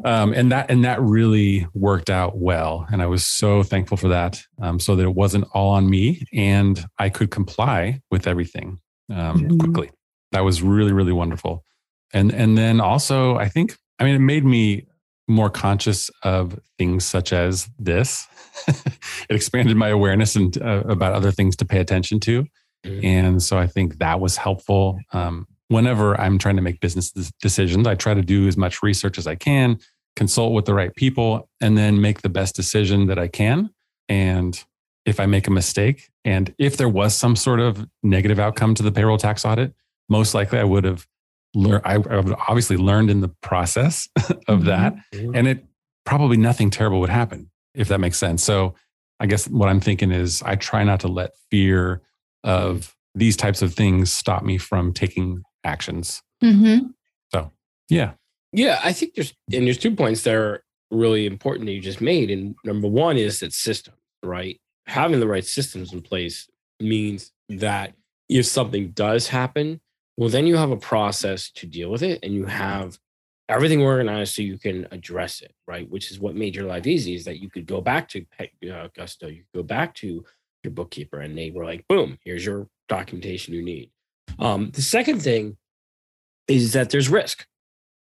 um, 0.03 0.33
and 0.33 0.51
that 0.51 0.71
and 0.71 0.83
that 0.83 0.99
really 0.99 1.67
worked 1.75 2.09
out 2.09 2.35
well 2.35 2.87
and 2.91 3.03
i 3.03 3.05
was 3.05 3.23
so 3.23 3.61
thankful 3.61 3.95
for 3.95 4.07
that 4.07 4.41
um, 4.59 4.79
so 4.79 4.95
that 4.95 5.03
it 5.03 5.13
wasn't 5.13 5.45
all 5.53 5.69
on 5.69 5.87
me 5.87 6.25
and 6.33 6.83
i 6.97 7.09
could 7.09 7.29
comply 7.29 8.01
with 8.09 8.25
everything 8.25 8.79
um, 9.11 9.37
mm-hmm. 9.37 9.57
quickly 9.59 9.91
that 10.31 10.43
was 10.43 10.63
really 10.63 10.93
really 10.93 11.13
wonderful 11.13 11.63
and 12.13 12.33
and 12.33 12.57
then 12.57 12.79
also 12.79 13.35
i 13.37 13.47
think 13.47 13.77
i 13.99 14.03
mean 14.03 14.15
it 14.15 14.19
made 14.19 14.45
me 14.45 14.87
more 15.27 15.49
conscious 15.49 16.09
of 16.23 16.59
things 16.77 17.05
such 17.05 17.33
as 17.33 17.69
this. 17.77 18.27
it 18.67 18.95
expanded 19.29 19.75
my 19.75 19.89
awareness 19.89 20.35
and 20.35 20.61
uh, 20.61 20.83
about 20.87 21.13
other 21.13 21.31
things 21.31 21.55
to 21.57 21.65
pay 21.65 21.79
attention 21.79 22.19
to. 22.21 22.45
Mm-hmm. 22.85 23.05
And 23.05 23.43
so 23.43 23.57
I 23.57 23.67
think 23.67 23.97
that 23.97 24.19
was 24.19 24.37
helpful. 24.37 24.99
Um, 25.11 25.47
whenever 25.67 26.19
I'm 26.19 26.37
trying 26.37 26.55
to 26.55 26.61
make 26.61 26.79
business 26.79 27.11
decisions, 27.41 27.87
I 27.87 27.95
try 27.95 28.13
to 28.13 28.21
do 28.21 28.47
as 28.47 28.55
much 28.55 28.81
research 28.81 29.17
as 29.17 29.27
I 29.27 29.35
can, 29.35 29.79
consult 30.15 30.53
with 30.53 30.65
the 30.65 30.73
right 30.73 30.95
people, 30.95 31.49
and 31.59 31.77
then 31.77 31.99
make 31.99 32.21
the 32.21 32.29
best 32.29 32.55
decision 32.55 33.07
that 33.07 33.19
I 33.19 33.27
can. 33.27 33.69
And 34.07 34.63
if 35.05 35.19
I 35.19 35.25
make 35.25 35.47
a 35.47 35.51
mistake, 35.51 36.09
and 36.23 36.53
if 36.57 36.77
there 36.77 36.89
was 36.89 37.15
some 37.15 37.35
sort 37.35 37.59
of 37.59 37.85
negative 38.03 38.39
outcome 38.39 38.75
to 38.75 38.83
the 38.83 38.91
payroll 38.91 39.17
tax 39.17 39.43
audit, 39.43 39.73
most 40.09 40.33
likely 40.33 40.59
I 40.59 40.63
would 40.63 40.85
have 40.85 41.05
learn. 41.57 41.81
I, 41.85 41.95
I've 41.95 42.31
obviously 42.47 42.77
learned 42.77 43.09
in 43.09 43.21
the 43.21 43.29
process 43.41 44.07
of 44.47 44.61
Mhm. 44.61 44.65
that, 44.65 44.95
Mhm. 45.13 45.31
and 45.35 45.47
it 45.47 45.65
probably 46.05 46.37
nothing 46.37 46.69
terrible 46.69 46.99
would 47.01 47.09
happen 47.09 47.49
if 47.73 47.87
that 47.89 47.99
makes 47.99 48.17
sense. 48.17 48.43
So 48.43 48.75
I 49.19 49.25
guess 49.27 49.47
what 49.47 49.67
I'm 49.69 49.79
thinking 49.79 50.11
is 50.11 50.41
I 50.43 50.55
try 50.55 50.83
not 50.83 50.99
to 51.01 51.07
let 51.07 51.31
fear 51.51 52.01
of 52.43 52.95
these 53.15 53.35
types 53.35 53.61
of 53.61 53.73
things 53.73 54.11
stop 54.11 54.43
me 54.43 54.57
from 54.57 54.93
taking 54.93 55.41
actions. 55.63 56.21
Mm-hmm. 56.43 56.87
Yeah. 57.89 58.13
Yeah, 58.51 58.79
I 58.83 58.91
think 58.91 59.13
there's 59.15 59.33
and 59.53 59.65
there's 59.65 59.77
two 59.77 59.95
points 59.95 60.23
that 60.23 60.35
are 60.35 60.61
really 60.91 61.25
important 61.25 61.65
that 61.67 61.71
you 61.73 61.79
just 61.81 62.01
made. 62.01 62.29
And 62.29 62.55
number 62.65 62.87
one 62.87 63.17
is 63.17 63.39
that 63.39 63.53
system, 63.53 63.93
right? 64.23 64.59
Having 64.87 65.19
the 65.21 65.27
right 65.27 65.45
systems 65.45 65.93
in 65.93 66.01
place 66.01 66.49
means 66.81 67.31
that 67.49 67.93
if 68.29 68.45
something 68.45 68.89
does 68.91 69.27
happen, 69.29 69.79
well, 70.17 70.29
then 70.29 70.47
you 70.47 70.57
have 70.57 70.71
a 70.71 70.77
process 70.77 71.51
to 71.51 71.65
deal 71.67 71.89
with 71.89 72.03
it 72.03 72.19
and 72.23 72.33
you 72.33 72.45
have 72.45 72.97
everything 73.49 73.81
organized 73.81 74.35
so 74.35 74.41
you 74.41 74.57
can 74.57 74.87
address 74.91 75.41
it, 75.41 75.53
right? 75.67 75.89
Which 75.89 76.11
is 76.11 76.19
what 76.19 76.35
made 76.35 76.55
your 76.55 76.65
life 76.65 76.85
easy 76.87 77.15
is 77.15 77.23
that 77.25 77.39
you 77.39 77.49
could 77.49 77.65
go 77.65 77.79
back 77.81 78.09
to 78.09 78.25
Pe- 78.37 78.69
uh, 78.69 78.89
Gusto, 78.95 79.27
you 79.27 79.43
could 79.53 79.59
go 79.59 79.63
back 79.63 79.93
to 79.95 80.25
your 80.63 80.71
bookkeeper 80.71 81.19
and 81.21 81.37
they 81.37 81.51
were 81.51 81.63
like, 81.63 81.85
boom, 81.87 82.17
here's 82.25 82.45
your 82.45 82.67
documentation 82.89 83.53
you 83.53 83.61
need. 83.63 83.91
Um, 84.39 84.71
the 84.71 84.81
second 84.81 85.21
thing 85.21 85.55
is 86.47 86.73
that 86.73 86.89
there's 86.89 87.09
risk 87.09 87.45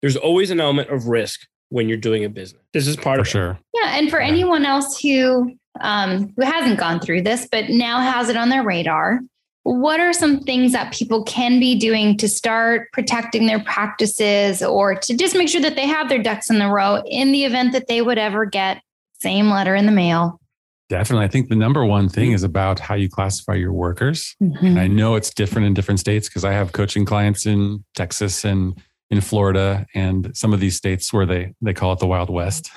there's 0.02 0.16
always 0.16 0.50
an 0.50 0.60
element 0.60 0.90
of 0.90 1.06
risk 1.08 1.46
when 1.70 1.88
you're 1.88 1.96
doing 1.96 2.24
a 2.24 2.28
business. 2.28 2.62
This 2.74 2.86
is 2.86 2.96
part 2.96 3.16
For 3.16 3.20
of 3.22 3.26
it. 3.26 3.30
sure. 3.30 3.58
Yeah, 3.74 3.96
and 3.98 4.10
for 4.10 4.20
Yeah. 4.20 4.28
anyone 4.28 4.64
else 4.66 5.00
who 5.00 5.54
um, 5.80 6.32
who 6.36 6.44
hasn't 6.44 6.78
gone 6.78 7.00
through 7.00 7.22
this 7.22 7.48
but 7.50 7.70
now 7.70 8.00
has 8.00 8.28
it 8.28 8.36
on 8.36 8.48
their 8.50 8.62
radar, 8.62 9.20
what 9.66 9.98
are 9.98 10.12
some 10.12 10.38
things 10.38 10.70
that 10.70 10.92
people 10.92 11.24
can 11.24 11.58
be 11.58 11.74
doing 11.74 12.16
to 12.18 12.28
start 12.28 12.92
protecting 12.92 13.46
their 13.46 13.58
practices 13.58 14.62
or 14.62 14.94
to 14.94 15.16
just 15.16 15.34
make 15.34 15.48
sure 15.48 15.60
that 15.60 15.74
they 15.74 15.88
have 15.88 16.08
their 16.08 16.22
ducks 16.22 16.48
in 16.48 16.60
the 16.60 16.68
row 16.68 17.02
in 17.04 17.32
the 17.32 17.44
event 17.44 17.72
that 17.72 17.88
they 17.88 18.00
would 18.00 18.16
ever 18.16 18.44
get 18.44 18.80
same 19.20 19.50
letter 19.50 19.74
in 19.74 19.86
the 19.86 19.92
mail? 19.92 20.40
Definitely. 20.88 21.24
I 21.24 21.28
think 21.28 21.48
the 21.48 21.56
number 21.56 21.84
one 21.84 22.08
thing 22.08 22.30
is 22.30 22.44
about 22.44 22.78
how 22.78 22.94
you 22.94 23.08
classify 23.08 23.54
your 23.54 23.72
workers. 23.72 24.36
And 24.38 24.78
I 24.78 24.86
know 24.86 25.16
it's 25.16 25.34
different 25.34 25.66
in 25.66 25.74
different 25.74 25.98
states 25.98 26.28
because 26.28 26.44
I 26.44 26.52
have 26.52 26.70
coaching 26.70 27.04
clients 27.04 27.44
in 27.44 27.84
Texas 27.96 28.44
and 28.44 28.80
in 29.10 29.20
Florida 29.20 29.84
and 29.96 30.30
some 30.36 30.52
of 30.52 30.60
these 30.60 30.76
states 30.76 31.12
where 31.12 31.26
they 31.26 31.54
they 31.60 31.74
call 31.74 31.92
it 31.92 31.98
the 31.98 32.06
Wild 32.06 32.30
West, 32.30 32.70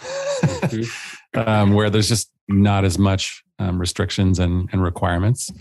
um, 1.36 1.74
where 1.74 1.92
there's 1.92 2.08
just 2.08 2.32
not 2.48 2.84
as 2.84 2.98
much 2.98 3.44
um, 3.60 3.78
restrictions 3.78 4.40
and, 4.40 4.70
and 4.72 4.82
requirements. 4.82 5.52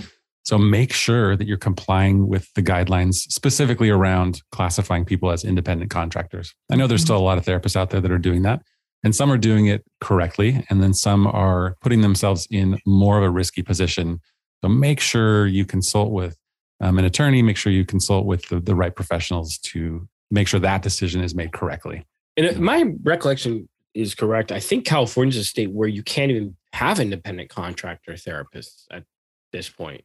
So 0.48 0.56
make 0.56 0.94
sure 0.94 1.36
that 1.36 1.46
you're 1.46 1.58
complying 1.58 2.26
with 2.26 2.50
the 2.54 2.62
guidelines 2.62 3.16
specifically 3.16 3.90
around 3.90 4.40
classifying 4.50 5.04
people 5.04 5.30
as 5.30 5.44
independent 5.44 5.90
contractors. 5.90 6.54
I 6.70 6.76
know 6.76 6.86
there's 6.86 7.02
still 7.02 7.18
a 7.18 7.20
lot 7.20 7.36
of 7.36 7.44
therapists 7.44 7.76
out 7.76 7.90
there 7.90 8.00
that 8.00 8.10
are 8.10 8.16
doing 8.16 8.40
that, 8.44 8.62
and 9.04 9.14
some 9.14 9.30
are 9.30 9.36
doing 9.36 9.66
it 9.66 9.84
correctly, 10.00 10.64
and 10.70 10.82
then 10.82 10.94
some 10.94 11.26
are 11.26 11.76
putting 11.82 12.00
themselves 12.00 12.48
in 12.50 12.80
more 12.86 13.18
of 13.18 13.24
a 13.24 13.28
risky 13.28 13.62
position. 13.62 14.20
So 14.64 14.70
make 14.70 15.00
sure 15.00 15.46
you 15.46 15.66
consult 15.66 16.12
with 16.12 16.38
um, 16.80 16.98
an 16.98 17.04
attorney, 17.04 17.42
make 17.42 17.58
sure 17.58 17.70
you 17.70 17.84
consult 17.84 18.24
with 18.24 18.48
the, 18.48 18.58
the 18.58 18.74
right 18.74 18.96
professionals 18.96 19.58
to 19.64 20.08
make 20.30 20.48
sure 20.48 20.60
that 20.60 20.80
decision 20.80 21.22
is 21.22 21.34
made 21.34 21.52
correctly. 21.52 22.06
And 22.38 22.46
if 22.46 22.58
my 22.58 22.94
recollection 23.02 23.68
is 23.92 24.14
correct. 24.14 24.50
I 24.50 24.60
think 24.60 24.86
California 24.86 25.30
is 25.30 25.36
a 25.36 25.44
state 25.44 25.72
where 25.72 25.88
you 25.88 26.02
can't 26.02 26.30
even 26.30 26.56
have 26.72 27.00
independent 27.00 27.50
contractor 27.50 28.12
therapists 28.12 28.84
at 28.90 29.04
this 29.52 29.68
point. 29.68 30.04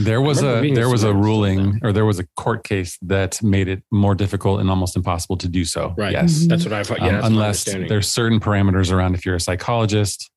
There 0.00 0.20
was 0.20 0.42
a 0.42 0.60
reading 0.60 0.74
there 0.74 0.88
was 0.88 1.02
a 1.04 1.06
some 1.08 1.16
articles 1.16 1.26
on 1.26 1.60
ruling 1.62 1.80
or 1.82 1.92
there 1.92 2.04
was 2.04 2.18
a 2.18 2.26
court 2.36 2.64
case 2.64 2.98
that 3.02 3.40
made 3.42 3.68
it 3.68 3.82
more 3.92 4.14
difficult 4.14 4.60
and 4.60 4.68
almost 4.68 4.96
impossible 4.96 5.36
to 5.38 5.48
do 5.48 5.64
so. 5.64 5.94
Right. 5.96 6.12
Yes. 6.12 6.40
Mhm. 6.44 6.48
That's 6.48 6.64
what 6.64 6.72
I 6.72 6.82
thought. 6.82 7.00
Yeah, 7.00 7.18
Um, 7.20 7.32
unless 7.32 7.64
there's 7.64 8.08
certain 8.08 8.40
parameters 8.40 8.90
around 8.92 9.14
if 9.14 9.24
you're 9.24 9.36
a 9.36 9.40
psychologist. 9.40 10.30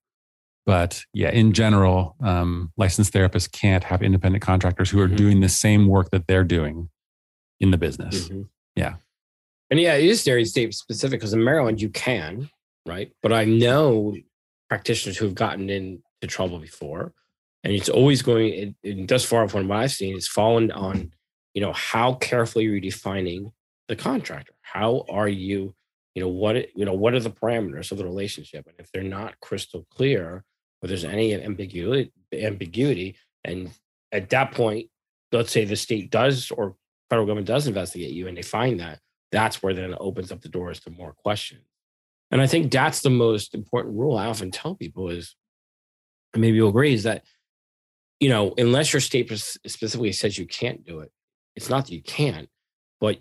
But 0.65 1.01
yeah, 1.13 1.31
in 1.31 1.53
general, 1.53 2.15
um, 2.21 2.71
licensed 2.77 3.11
therapists 3.11 3.51
can't 3.51 3.83
have 3.85 4.03
independent 4.03 4.43
contractors 4.43 4.91
who 4.91 4.99
are 5.01 5.07
Mhm. 5.09 5.17
doing 5.17 5.39
the 5.39 5.49
same 5.49 5.87
work 5.87 6.11
that 6.11 6.27
they're 6.27 6.43
doing 6.43 6.89
in 7.59 7.71
the 7.71 7.77
business. 7.77 8.29
Mhm. 8.29 8.49
Yeah. 8.75 8.95
And 9.71 9.79
yeah, 9.79 9.95
it 9.95 10.05
is 10.05 10.23
very 10.23 10.45
state 10.45 10.73
specific 10.75 11.19
because 11.19 11.33
in 11.33 11.43
Maryland 11.43 11.81
you 11.81 11.89
can, 11.89 12.49
right? 12.85 13.11
But 13.23 13.33
I 13.33 13.45
know 13.45 14.15
practitioners 14.69 15.17
who 15.17 15.25
have 15.25 15.33
gotten 15.35 15.69
into 15.71 16.01
trouble 16.27 16.59
before, 16.59 17.13
and 17.63 17.73
it's 17.73 17.89
always 17.89 18.21
going. 18.21 18.75
It 18.83 19.07
thus 19.07 19.25
far 19.25 19.47
from 19.47 19.67
what 19.67 19.79
I've 19.79 19.91
seen, 19.91 20.15
it's 20.15 20.27
fallen 20.27 20.71
on, 20.71 21.11
you 21.53 21.61
know, 21.61 21.73
how 21.73 22.13
carefully 22.15 22.65
you're 22.65 22.79
defining 22.79 23.51
the 23.87 23.95
contractor. 23.95 24.53
How 24.61 25.05
are 25.09 25.27
you, 25.27 25.73
you 26.15 26.21
know, 26.21 26.29
what 26.29 26.75
you 26.75 26.85
know, 26.85 26.93
what 26.93 27.13
are 27.13 27.19
the 27.19 27.31
parameters 27.31 27.91
of 27.91 27.97
the 27.97 28.05
relationship? 28.05 28.65
And 28.67 28.75
if 28.79 28.91
they're 28.91 29.03
not 29.03 29.39
crystal 29.39 29.85
clear, 29.91 30.43
or 30.81 30.87
there's 30.87 31.03
any 31.03 31.33
ambiguity, 31.33 32.11
ambiguity, 32.33 33.17
and 33.43 33.71
at 34.11 34.29
that 34.29 34.51
point, 34.53 34.87
let's 35.31 35.51
say 35.51 35.65
the 35.65 35.75
state 35.75 36.09
does 36.09 36.51
or 36.51 36.75
federal 37.09 37.25
government 37.25 37.47
does 37.47 37.67
investigate 37.67 38.11
you 38.11 38.27
and 38.27 38.37
they 38.37 38.41
find 38.41 38.79
that, 38.79 38.99
that's 39.31 39.61
where 39.61 39.73
then 39.73 39.91
it 39.91 39.97
opens 39.99 40.31
up 40.31 40.41
the 40.41 40.49
doors 40.49 40.79
to 40.79 40.91
more 40.91 41.13
questions. 41.13 41.61
And 42.31 42.41
I 42.41 42.47
think 42.47 42.71
that's 42.71 43.01
the 43.01 43.09
most 43.09 43.55
important 43.55 43.95
rule 43.95 44.17
I 44.17 44.27
often 44.27 44.51
tell 44.51 44.75
people 44.75 45.09
is, 45.09 45.35
and 46.33 46.41
maybe 46.41 46.57
you'll 46.57 46.69
agree, 46.69 46.93
is 46.93 47.03
that, 47.03 47.23
you 48.19 48.29
know, 48.29 48.53
unless 48.57 48.93
your 48.93 48.99
state 48.99 49.31
specifically 49.31 50.11
says 50.11 50.37
you 50.37 50.45
can't 50.45 50.83
do 50.85 50.99
it, 50.99 51.11
it's 51.55 51.69
not 51.69 51.85
that 51.85 51.93
you 51.93 52.01
can't, 52.01 52.49
but 52.99 53.17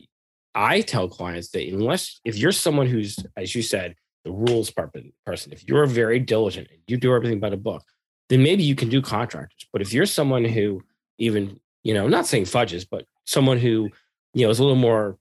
I 0.54 0.80
tell 0.80 1.08
clients 1.08 1.50
that 1.50 1.68
unless, 1.68 2.20
if 2.24 2.36
you're 2.36 2.52
someone 2.52 2.86
who's, 2.86 3.18
as 3.36 3.54
you 3.54 3.62
said, 3.62 3.94
the 4.24 4.32
rules 4.32 4.70
per- 4.70 4.90
person, 5.24 5.52
if 5.52 5.66
you're 5.68 5.86
very 5.86 6.18
diligent 6.18 6.68
and 6.70 6.80
you 6.88 6.96
do 6.96 7.14
everything 7.14 7.40
by 7.40 7.50
the 7.50 7.56
book, 7.56 7.84
then 8.28 8.42
maybe 8.42 8.62
you 8.62 8.74
can 8.74 8.88
do 8.88 9.00
contractors. 9.00 9.66
But 9.72 9.82
if 9.82 9.92
you're 9.92 10.06
someone 10.06 10.44
who 10.44 10.82
even, 11.18 11.60
you 11.84 11.94
know, 11.94 12.08
not 12.08 12.26
saying 12.26 12.46
fudges, 12.46 12.84
but 12.84 13.04
someone 13.24 13.58
who, 13.58 13.88
you 14.34 14.44
know, 14.44 14.50
is 14.50 14.58
a 14.58 14.62
little 14.62 14.76
more 14.76 15.16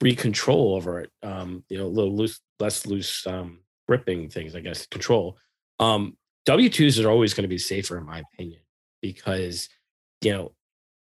free 0.00 0.14
control 0.14 0.74
over 0.74 1.00
it, 1.00 1.10
um, 1.22 1.64
you 1.68 1.78
know, 1.78 1.86
a 1.86 1.88
little 1.88 2.14
loose, 2.14 2.40
less 2.58 2.84
loose 2.86 3.26
um, 3.26 3.60
gripping 3.86 4.28
things, 4.28 4.54
I 4.54 4.60
guess, 4.60 4.86
control. 4.86 5.38
Um, 5.78 6.16
W 6.46 6.68
2s 6.68 7.02
are 7.02 7.08
always 7.08 7.32
going 7.32 7.44
to 7.44 7.48
be 7.48 7.58
safer, 7.58 7.96
in 7.96 8.04
my 8.04 8.22
opinion, 8.32 8.60
because, 9.04 9.68
you 10.22 10.32
know, 10.32 10.52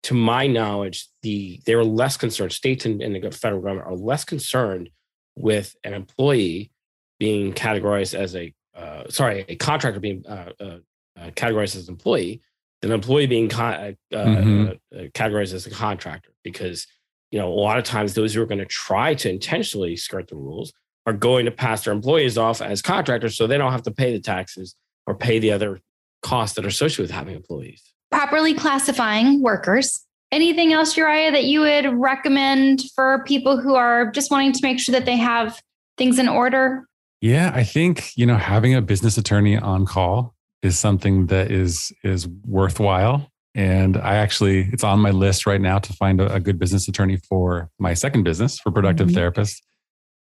to 0.05 0.15
my 0.15 0.47
knowledge, 0.47 1.09
the 1.23 1.61
they're 1.67 1.83
less 1.83 2.17
concerned, 2.17 2.53
states 2.53 2.87
and, 2.87 3.03
and 3.03 3.17
the 3.17 3.31
federal 3.33 3.61
government 3.61 3.89
are 3.89 3.97
less 3.97 4.25
concerned 4.25 4.91
with 5.35 5.75
an 5.83 5.93
employee 5.93 6.71
being 7.19 7.53
categorized 7.53 8.15
as 8.15 8.37
a, 8.37 8.55
uh, 8.77 9.03
sorry, 9.09 9.45
a 9.49 9.57
contractor 9.57 9.99
being 9.99 10.25
uh, 10.27 10.53
uh, 10.61 10.79
uh, 11.21 11.31
categorized 11.31 11.75
as 11.75 11.89
an 11.89 11.95
employee 11.95 12.41
than 12.81 12.93
an 12.93 12.95
employee 12.95 13.27
being 13.27 13.49
con- 13.49 13.97
uh, 14.13 14.17
uh, 14.17 14.19
uh, 14.19 14.75
categorized 15.13 15.53
as 15.53 15.67
a 15.67 15.71
contractor 15.71 16.31
because 16.45 16.87
you 17.33 17.41
know 17.41 17.53
a 17.53 17.61
lot 17.67 17.77
of 17.77 17.85
times 17.85 18.15
those 18.15 18.33
who 18.33 18.41
are 18.41 18.47
going 18.47 18.59
to 18.59 18.65
try 18.67 19.15
to 19.15 19.29
intentionally 19.29 19.97
skirt 19.97 20.29
the 20.29 20.37
rules 20.37 20.73
are 21.07 21.13
going 21.13 21.45
to 21.45 21.51
pass 21.51 21.85
their 21.85 21.93
employees 21.93 22.39
off 22.39 22.63
as 22.63 22.81
contractors 22.81 23.37
so 23.37 23.47
they 23.47 23.59
don't 23.59 23.73
have 23.73 23.83
to 23.83 23.91
pay 23.91 24.13
the 24.13 24.21
taxes 24.21 24.77
or 25.07 25.15
pay 25.15 25.39
the 25.41 25.51
other 25.51 25.81
costs 26.23 26.55
that 26.57 26.65
are 26.65 26.69
associated 26.69 27.03
with 27.03 27.11
having 27.11 27.35
employees 27.35 27.83
Properly 28.11 28.55
classifying 28.55 29.41
workers. 29.41 30.05
Anything 30.33 30.73
else, 30.73 30.97
Uriah, 30.97 31.31
that 31.31 31.45
you 31.45 31.61
would 31.61 31.87
recommend 31.95 32.83
for 32.95 33.23
people 33.25 33.61
who 33.61 33.77
are 33.77 34.11
just 34.11 34.31
wanting 34.33 34.53
to 34.53 34.61
make 34.63 34.81
sure 34.81 34.93
that 34.93 35.05
they 35.05 35.17
have 35.17 35.61
things 35.97 36.19
in 36.19 36.29
order? 36.29 36.87
Yeah, 37.21 37.53
I 37.55 37.63
think, 37.63 38.11
you 38.17 38.27
know, 38.27 38.37
having 38.37 38.75
a 38.75 38.83
business 38.83 39.17
attorney 39.17 39.57
on 39.57 39.87
call 39.87 40.35
is 40.63 40.79
something 40.79 41.27
that 41.27 41.51
is 41.53 41.93
is 42.03 42.27
worthwhile. 42.47 43.31
And 43.55 43.97
I 43.97 44.17
actually 44.17 44.69
it's 44.73 44.85
on 44.85 44.99
my 45.01 45.11
list 45.11 45.47
right 45.47 45.61
now 45.61 45.79
to 45.79 45.93
find 45.93 46.21
a, 46.21 46.35
a 46.35 46.41
good 46.41 46.59
business 46.59 46.89
attorney 46.89 47.19
for 47.29 47.71
my 47.79 47.95
second 47.95 48.25
business 48.25 48.59
for 48.59 48.71
productive 48.73 49.09
Mhm. 49.09 49.15
therapists. 49.15 49.61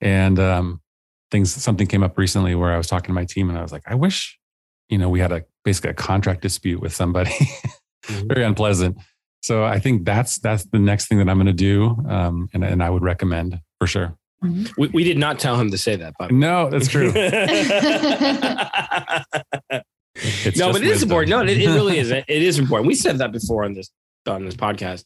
And 0.02 0.40
um 0.40 0.82
things 1.32 1.52
something 1.54 1.88
came 1.88 2.04
up 2.04 2.18
recently 2.18 2.56
where 2.56 2.72
I 2.72 2.78
was 2.78 2.88
talking 2.88 3.08
to 3.08 3.14
my 3.14 3.26
team 3.26 3.50
and 3.50 3.58
I 3.58 3.62
was 3.62 3.72
like, 3.72 3.84
I 3.88 3.96
wish, 3.96 4.38
you 4.90 4.98
know, 4.98 5.10
we 5.10 5.20
had 5.20 5.32
a 5.32 5.44
basically 5.64 5.90
a 5.92 5.94
contract 5.94 6.42
dispute 6.42 6.82
with 6.82 6.94
somebody. 6.94 7.32
Mhm. 8.08 8.28
Very 8.34 8.44
unpleasant. 8.44 8.98
So 9.44 9.64
I 9.64 9.78
think 9.80 10.06
that's 10.06 10.40
that's 10.40 10.66
the 10.66 10.80
next 10.80 11.06
thing 11.08 11.20
that 11.20 11.30
I'm 11.30 11.38
gonna 11.38 11.54
do. 11.54 11.96
Um 12.10 12.50
and, 12.52 12.64
and 12.64 12.82
I 12.82 12.90
would 12.90 13.04
recommend 13.04 13.60
for 13.80 13.86
sure. 13.86 14.16
we, 14.42 14.88
we 14.88 15.04
did 15.04 15.20
not 15.20 15.38
tell 15.38 15.56
him 15.56 15.70
to 15.70 15.78
say 15.78 15.96
that 15.98 16.16
but 16.18 16.32
No, 16.32 16.68
that's 16.72 16.88
true. 16.88 17.12
It's 20.44 20.58
no, 20.58 20.72
but 20.72 20.82
it 20.82 20.86
is 20.88 20.90
wisdom. 20.90 21.10
important. 21.10 21.30
No, 21.30 21.42
it, 21.42 21.58
it 21.58 21.68
really 21.68 21.98
is. 21.98 22.12
It 22.12 22.26
is 22.28 22.60
important. 22.60 22.88
We 22.88 22.96
said 22.96 23.20
that 23.20 23.32
before 23.32 23.64
on 23.64 23.74
this 23.74 23.90
on 24.28 24.46
this 24.46 24.56
podcast 24.56 25.06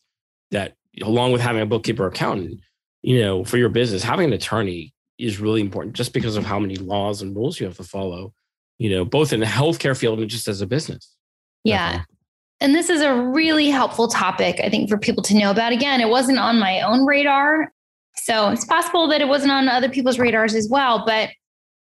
that 0.52 0.74
along 1.02 1.32
with 1.32 1.42
having 1.42 1.62
a 1.62 1.66
bookkeeper 1.66 2.08
accountant, 2.08 2.60
you 3.04 3.22
know, 3.22 3.44
for 3.44 3.58
your 3.58 3.70
business, 3.70 4.04
having 4.04 4.28
an 4.28 4.34
attorney 4.34 4.94
is 5.18 5.40
really 5.40 5.62
important 5.62 5.96
just 5.96 6.12
because 6.14 6.38
of 6.38 6.46
how 6.46 6.60
many 6.60 6.76
laws 6.78 7.22
and 7.22 7.36
rules 7.36 7.60
you 7.60 7.66
have 7.66 7.78
to 7.78 7.84
follow, 7.84 8.34
you 8.78 8.90
know, 8.90 9.06
both 9.06 9.34
in 9.34 9.40
the 9.40 9.46
healthcare 9.46 9.98
field 9.98 10.20
and 10.20 10.30
just 10.30 10.48
as 10.48 10.62
a 10.62 10.68
business. 10.68 11.16
Yeah. 11.64 11.88
Definitely. 11.88 12.16
And 12.62 12.76
this 12.76 12.90
is 12.90 13.02
a 13.02 13.14
really 13.14 13.70
helpful 13.70 14.08
topic, 14.08 14.60
I 14.64 14.70
think, 14.70 14.90
for 14.90 14.98
people 14.98 15.24
to 15.24 15.36
know 15.36 15.52
about. 15.52 15.74
Again, 15.74 16.00
it 16.00 16.10
wasn't 16.10 16.40
on 16.40 16.58
my 16.58 16.82
own 16.82 17.06
radar. 17.06 17.72
So 18.16 18.50
it's 18.50 18.66
possible 18.66 19.08
that 19.10 19.22
it 19.22 19.28
wasn't 19.28 19.52
on 19.52 19.68
other 19.68 19.90
people's 19.90 20.20
radars 20.20 20.56
as 20.56 20.70
well, 20.70 21.04
but 21.06 21.30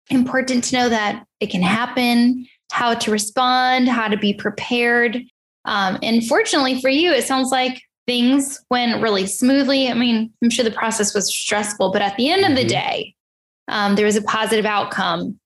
important 0.09 0.65
to 0.65 0.77
know 0.77 0.89
that 0.89 1.25
it 1.41 1.51
can 1.51 1.63
happen, 1.63 2.47
how 2.73 2.95
to 2.95 3.11
respond, 3.11 3.89
how 3.89 4.09
to 4.09 4.17
be 4.17 4.33
prepared. 4.33 5.21
Um, 5.67 5.99
and 6.03 6.27
fortunately 6.27 6.81
for 6.81 6.89
you, 6.89 7.13
it 7.13 7.25
sounds 7.25 7.51
like 7.51 7.83
things 8.07 8.59
went 8.71 9.03
really 9.03 9.27
smoothly. 9.27 9.89
I 9.89 9.95
mean, 9.95 10.33
I'm 10.43 10.51
sure 10.51 10.65
the 10.65 10.71
process 10.71 11.15
was 11.15 11.35
stressful, 11.35 11.93
but 11.93 12.03
at 12.03 12.17
the 12.17 12.31
end 12.31 12.45
mm-hmm. 12.45 12.53
of 12.53 12.57
the 12.57 12.65
mm-hmm. 12.65 12.89
day, 12.89 13.15
um, 13.69 13.97
there 13.97 14.07
was 14.07 14.17
a 14.17 14.23
positive 14.23 14.65
outcome. 14.65 15.39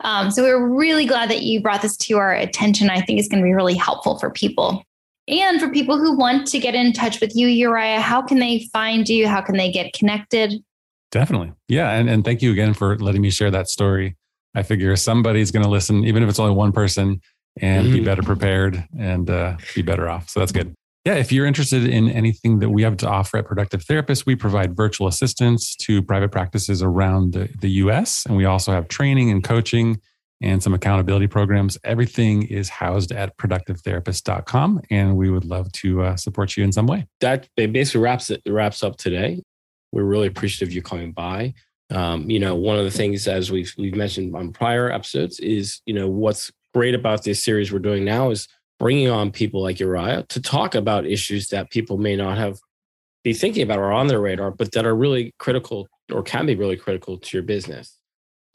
Um, 0.00 0.30
so 0.30 0.42
we're 0.42 0.66
really 0.66 1.06
glad 1.06 1.30
that 1.30 1.42
you 1.42 1.60
brought 1.60 1.82
this 1.82 1.96
to 1.96 2.18
our 2.18 2.34
attention. 2.34 2.90
I 2.90 3.00
think 3.00 3.18
it's 3.18 3.28
going 3.28 3.42
to 3.42 3.46
be 3.46 3.54
really 3.54 3.74
helpful 3.74 4.18
for 4.18 4.30
people. 4.30 4.82
And 5.28 5.60
for 5.60 5.68
people 5.68 5.98
who 5.98 6.16
want 6.16 6.46
to 6.48 6.58
get 6.58 6.74
in 6.74 6.92
touch 6.92 7.20
with 7.20 7.34
you, 7.34 7.48
Uriah, 7.48 8.00
how 8.00 8.22
can 8.22 8.38
they 8.38 8.68
find 8.72 9.08
you? 9.08 9.26
How 9.26 9.40
can 9.40 9.56
they 9.56 9.70
get 9.70 9.92
connected? 9.92 10.62
Definitely. 11.10 11.52
Yeah. 11.68 11.90
And, 11.90 12.08
and 12.08 12.24
thank 12.24 12.42
you 12.42 12.52
again 12.52 12.74
for 12.74 12.96
letting 12.98 13.22
me 13.22 13.30
share 13.30 13.50
that 13.50 13.68
story. 13.68 14.16
I 14.54 14.62
figure 14.62 14.94
somebody's 14.96 15.50
going 15.50 15.64
to 15.64 15.68
listen, 15.68 16.04
even 16.04 16.22
if 16.22 16.28
it's 16.28 16.38
only 16.38 16.54
one 16.54 16.72
person, 16.72 17.20
and 17.60 17.86
mm-hmm. 17.86 17.96
be 17.96 18.04
better 18.04 18.22
prepared 18.22 18.86
and 18.98 19.28
uh, 19.28 19.56
be 19.74 19.82
better 19.82 20.08
off. 20.08 20.28
So 20.28 20.40
that's 20.40 20.52
good. 20.52 20.74
Yeah, 21.06 21.14
if 21.14 21.30
you're 21.30 21.46
interested 21.46 21.86
in 21.86 22.10
anything 22.10 22.58
that 22.58 22.70
we 22.70 22.82
have 22.82 22.96
to 22.96 23.08
offer 23.08 23.36
at 23.36 23.46
Productive 23.46 23.84
Therapists, 23.84 24.26
we 24.26 24.34
provide 24.34 24.76
virtual 24.76 25.06
assistance 25.06 25.76
to 25.76 26.02
private 26.02 26.32
practices 26.32 26.82
around 26.82 27.32
the, 27.32 27.48
the 27.60 27.70
US. 27.82 28.26
And 28.26 28.36
we 28.36 28.44
also 28.44 28.72
have 28.72 28.88
training 28.88 29.30
and 29.30 29.44
coaching 29.44 30.00
and 30.42 30.60
some 30.60 30.74
accountability 30.74 31.28
programs. 31.28 31.78
Everything 31.84 32.42
is 32.42 32.68
housed 32.68 33.12
at 33.12 33.38
productivetherapist.com. 33.38 34.80
And 34.90 35.16
we 35.16 35.30
would 35.30 35.44
love 35.44 35.70
to 35.74 36.02
uh, 36.02 36.16
support 36.16 36.56
you 36.56 36.64
in 36.64 36.72
some 36.72 36.88
way. 36.88 37.06
That 37.20 37.46
basically 37.54 38.00
wraps 38.00 38.30
it 38.30 38.42
wraps 38.44 38.82
up 38.82 38.96
today. 38.96 39.44
We're 39.92 40.02
really 40.02 40.26
appreciative 40.26 40.70
of 40.70 40.74
you 40.74 40.82
coming 40.82 41.12
by. 41.12 41.54
Um, 41.88 42.28
you 42.28 42.40
know, 42.40 42.56
one 42.56 42.78
of 42.78 42.84
the 42.84 42.90
things, 42.90 43.28
as 43.28 43.52
we've 43.52 43.72
we've 43.78 43.94
mentioned 43.94 44.34
on 44.34 44.52
prior 44.52 44.90
episodes, 44.90 45.38
is 45.38 45.82
you 45.86 45.94
know 45.94 46.08
what's 46.08 46.50
great 46.74 46.96
about 46.96 47.22
this 47.22 47.44
series 47.44 47.72
we're 47.72 47.78
doing 47.78 48.04
now 48.04 48.30
is 48.30 48.48
bringing 48.78 49.08
on 49.08 49.30
people 49.30 49.62
like 49.62 49.80
Uriah 49.80 50.24
to 50.28 50.40
talk 50.40 50.74
about 50.74 51.06
issues 51.06 51.48
that 51.48 51.70
people 51.70 51.98
may 51.98 52.16
not 52.16 52.38
have 52.38 52.58
be 53.24 53.34
thinking 53.34 53.62
about 53.62 53.80
or 53.80 53.90
on 53.90 54.06
their 54.06 54.20
radar, 54.20 54.52
but 54.52 54.70
that 54.72 54.86
are 54.86 54.94
really 54.94 55.34
critical 55.38 55.88
or 56.12 56.22
can 56.22 56.46
be 56.46 56.54
really 56.54 56.76
critical 56.76 57.18
to 57.18 57.36
your 57.36 57.42
business. 57.42 57.98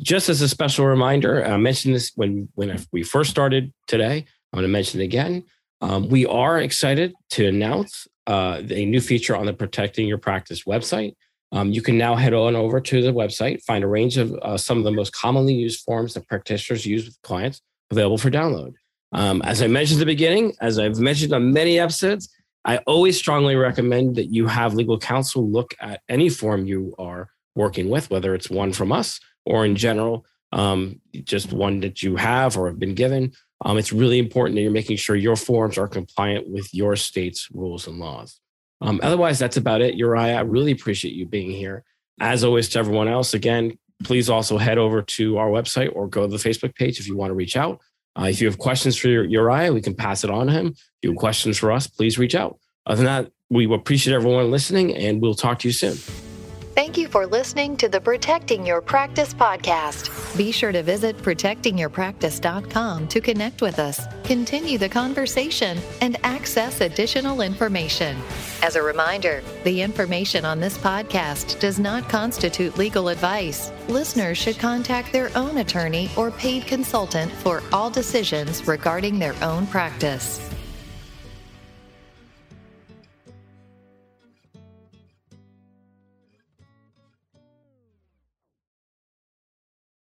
Just 0.02 0.30
as 0.30 0.42
a 0.42 0.48
special 0.48 0.86
reminder, 0.86 1.44
I 1.46 1.58
mentioned 1.58 1.94
this 1.94 2.14
when 2.16 2.48
when 2.56 2.78
we 2.92 3.04
first 3.04 3.30
started 3.30 3.74
today. 3.88 4.26
I'm 4.54 4.58
going 4.58 4.64
to 4.64 4.72
mention 4.72 5.02
it 5.02 5.06
again. 5.06 5.44
Um, 5.82 6.10
we 6.10 6.26
are 6.26 6.60
excited 6.60 7.14
to 7.32 7.48
announce 7.48 8.08
uh, 8.28 8.62
a 8.70 8.86
new 8.86 9.02
feature 9.02 9.36
on 9.36 9.46
the 9.46 9.54
Protecting 9.54 10.08
Your 10.08 10.18
Practice 10.18 10.64
website. 10.64 11.16
Um, 11.52 11.72
you 11.72 11.82
can 11.82 11.98
now 11.98 12.16
head 12.16 12.34
on 12.34 12.56
over 12.56 12.80
to 12.80 13.02
the 13.02 13.12
website, 13.12 13.62
find 13.64 13.84
a 13.84 13.88
range 13.88 14.18
of 14.18 14.34
uh, 14.42 14.58
some 14.58 14.78
of 14.78 14.84
the 14.84 14.92
most 14.92 15.12
commonly 15.14 15.54
used 15.54 15.82
forms 15.84 16.14
that 16.14 16.28
practitioners 16.28 16.86
use 16.86 17.06
with 17.06 17.22
clients 17.24 17.62
available 17.92 18.18
for 18.18 18.32
download. 18.32 18.74
Um, 19.14 19.42
as 19.44 19.62
I 19.62 19.68
mentioned 19.68 19.98
at 19.98 20.02
the 20.02 20.06
beginning, 20.06 20.54
as 20.62 20.80
I've 20.80 21.00
mentioned 21.00 21.34
on 21.34 21.52
many 21.52 21.80
episodes, 21.80 22.30
I 22.64 22.78
always 22.80 23.18
strongly 23.18 23.56
recommend 23.56 24.16
that 24.16 24.34
you 24.34 24.48
have 24.48 24.74
legal 24.74 25.00
counsel 25.00 25.50
look 25.50 25.74
at 25.80 26.02
any 26.08 26.30
form 26.30 26.66
you 26.66 26.94
are 27.00 27.30
working 27.56 27.90
with, 27.90 28.10
whether 28.10 28.36
it's 28.36 28.50
one 28.50 28.72
from 28.72 28.92
us 28.92 29.20
or 29.46 29.66
in 29.66 29.76
general, 29.76 30.26
um, 30.54 31.02
just 31.24 31.52
one 31.52 31.80
that 31.82 32.04
you 32.04 32.16
have 32.16 32.58
or 32.58 32.68
have 32.68 32.80
been 32.80 32.96
given. 32.96 33.32
Um, 33.66 33.78
it's 33.78 33.94
really 33.94 34.20
important 34.20 34.56
that 34.56 34.62
you're 34.62 34.72
making 34.72 34.98
sure 34.98 35.16
your 35.16 35.36
forms 35.36 35.78
are 35.78 35.88
compliant 35.88 36.50
with 36.50 36.74
your 36.74 36.96
state's 36.96 37.50
rules 37.52 37.88
and 37.88 38.00
laws. 38.00 38.40
Um, 38.82 39.00
otherwise, 39.04 39.38
that's 39.38 39.58
about 39.58 39.82
it. 39.82 39.96
Uriah, 39.96 40.38
I 40.38 40.42
really 40.42 40.72
appreciate 40.72 41.14
you 41.14 41.26
being 41.26 41.52
here. 41.52 41.84
As 42.20 42.44
always, 42.44 42.70
to 42.70 42.80
everyone 42.80 43.08
else, 43.08 43.34
again, 43.34 43.78
please 44.04 44.30
also 44.30 44.58
head 44.58 44.78
over 44.78 45.02
to 45.02 45.38
our 45.38 45.50
website 45.50 45.92
or 45.96 46.08
go 46.08 46.22
to 46.22 46.28
the 46.28 46.38
Facebook 46.38 46.76
page 46.76 47.00
if 47.00 47.08
you 47.08 47.16
want 47.16 47.30
to 47.30 47.36
reach 47.36 47.56
out. 47.56 47.82
Uh, 48.20 48.26
if 48.26 48.42
you 48.42 48.48
have 48.48 48.58
questions 48.58 48.98
for 48.98 49.08
Uriah, 49.08 49.74
we 49.74 49.82
can 49.82 49.96
pass 49.96 50.24
it 50.24 50.30
on 50.30 50.48
to 50.48 50.54
him. 50.54 50.68
If 50.68 50.78
you 51.02 51.10
have 51.12 51.18
questions 51.18 51.58
for 51.58 51.72
us, 51.72 51.88
please 51.88 52.18
reach 52.18 52.36
out. 52.36 52.60
Other 52.86 52.98
than 52.98 53.06
that, 53.06 53.32
we 53.50 53.72
appreciate 53.74 54.14
everyone 54.14 54.50
listening 54.52 54.96
and 54.96 55.22
we'll 55.22 55.36
talk 55.36 55.60
to 55.60 55.68
you 55.68 55.74
soon. 55.74 56.31
Thank 56.74 56.98
you 56.98 57.10
for 57.10 57.28
listening 57.28 57.76
to 57.78 57.90
the 57.90 58.00
Protecting 58.00 58.66
Your 58.66 58.80
Practice 58.80 59.34
podcast. 59.34 60.38
Be 60.38 60.54
sure 60.54 60.72
to 60.72 60.82
visit 60.82 61.18
protectingyourpractice.com 61.18 63.08
to 63.10 63.20
connect 63.20 63.62
with 63.62 63.78
us, 63.78 64.08
continue 64.24 64.78
the 64.78 64.88
conversation, 64.88 65.78
and 66.00 66.16
access 66.24 66.80
additional 66.80 67.42
information. 67.42 68.18
As 68.64 68.78
a 68.78 68.82
reminder, 68.82 69.44
the 69.66 69.82
information 69.82 70.46
on 70.46 70.62
this 70.62 70.78
podcast 70.78 71.60
does 71.60 71.78
not 71.78 72.08
constitute 72.08 72.78
legal 72.78 73.10
advice. 73.10 73.70
Listeners 73.90 74.38
should 74.38 74.58
contact 74.58 75.12
their 75.12 75.30
own 75.36 75.58
attorney 75.58 76.10
or 76.16 76.32
paid 76.32 76.66
consultant 76.68 77.34
for 77.34 77.62
all 77.74 77.90
decisions 77.90 78.66
regarding 78.66 79.20
their 79.20 79.36
own 79.44 79.68
practice. 79.68 80.51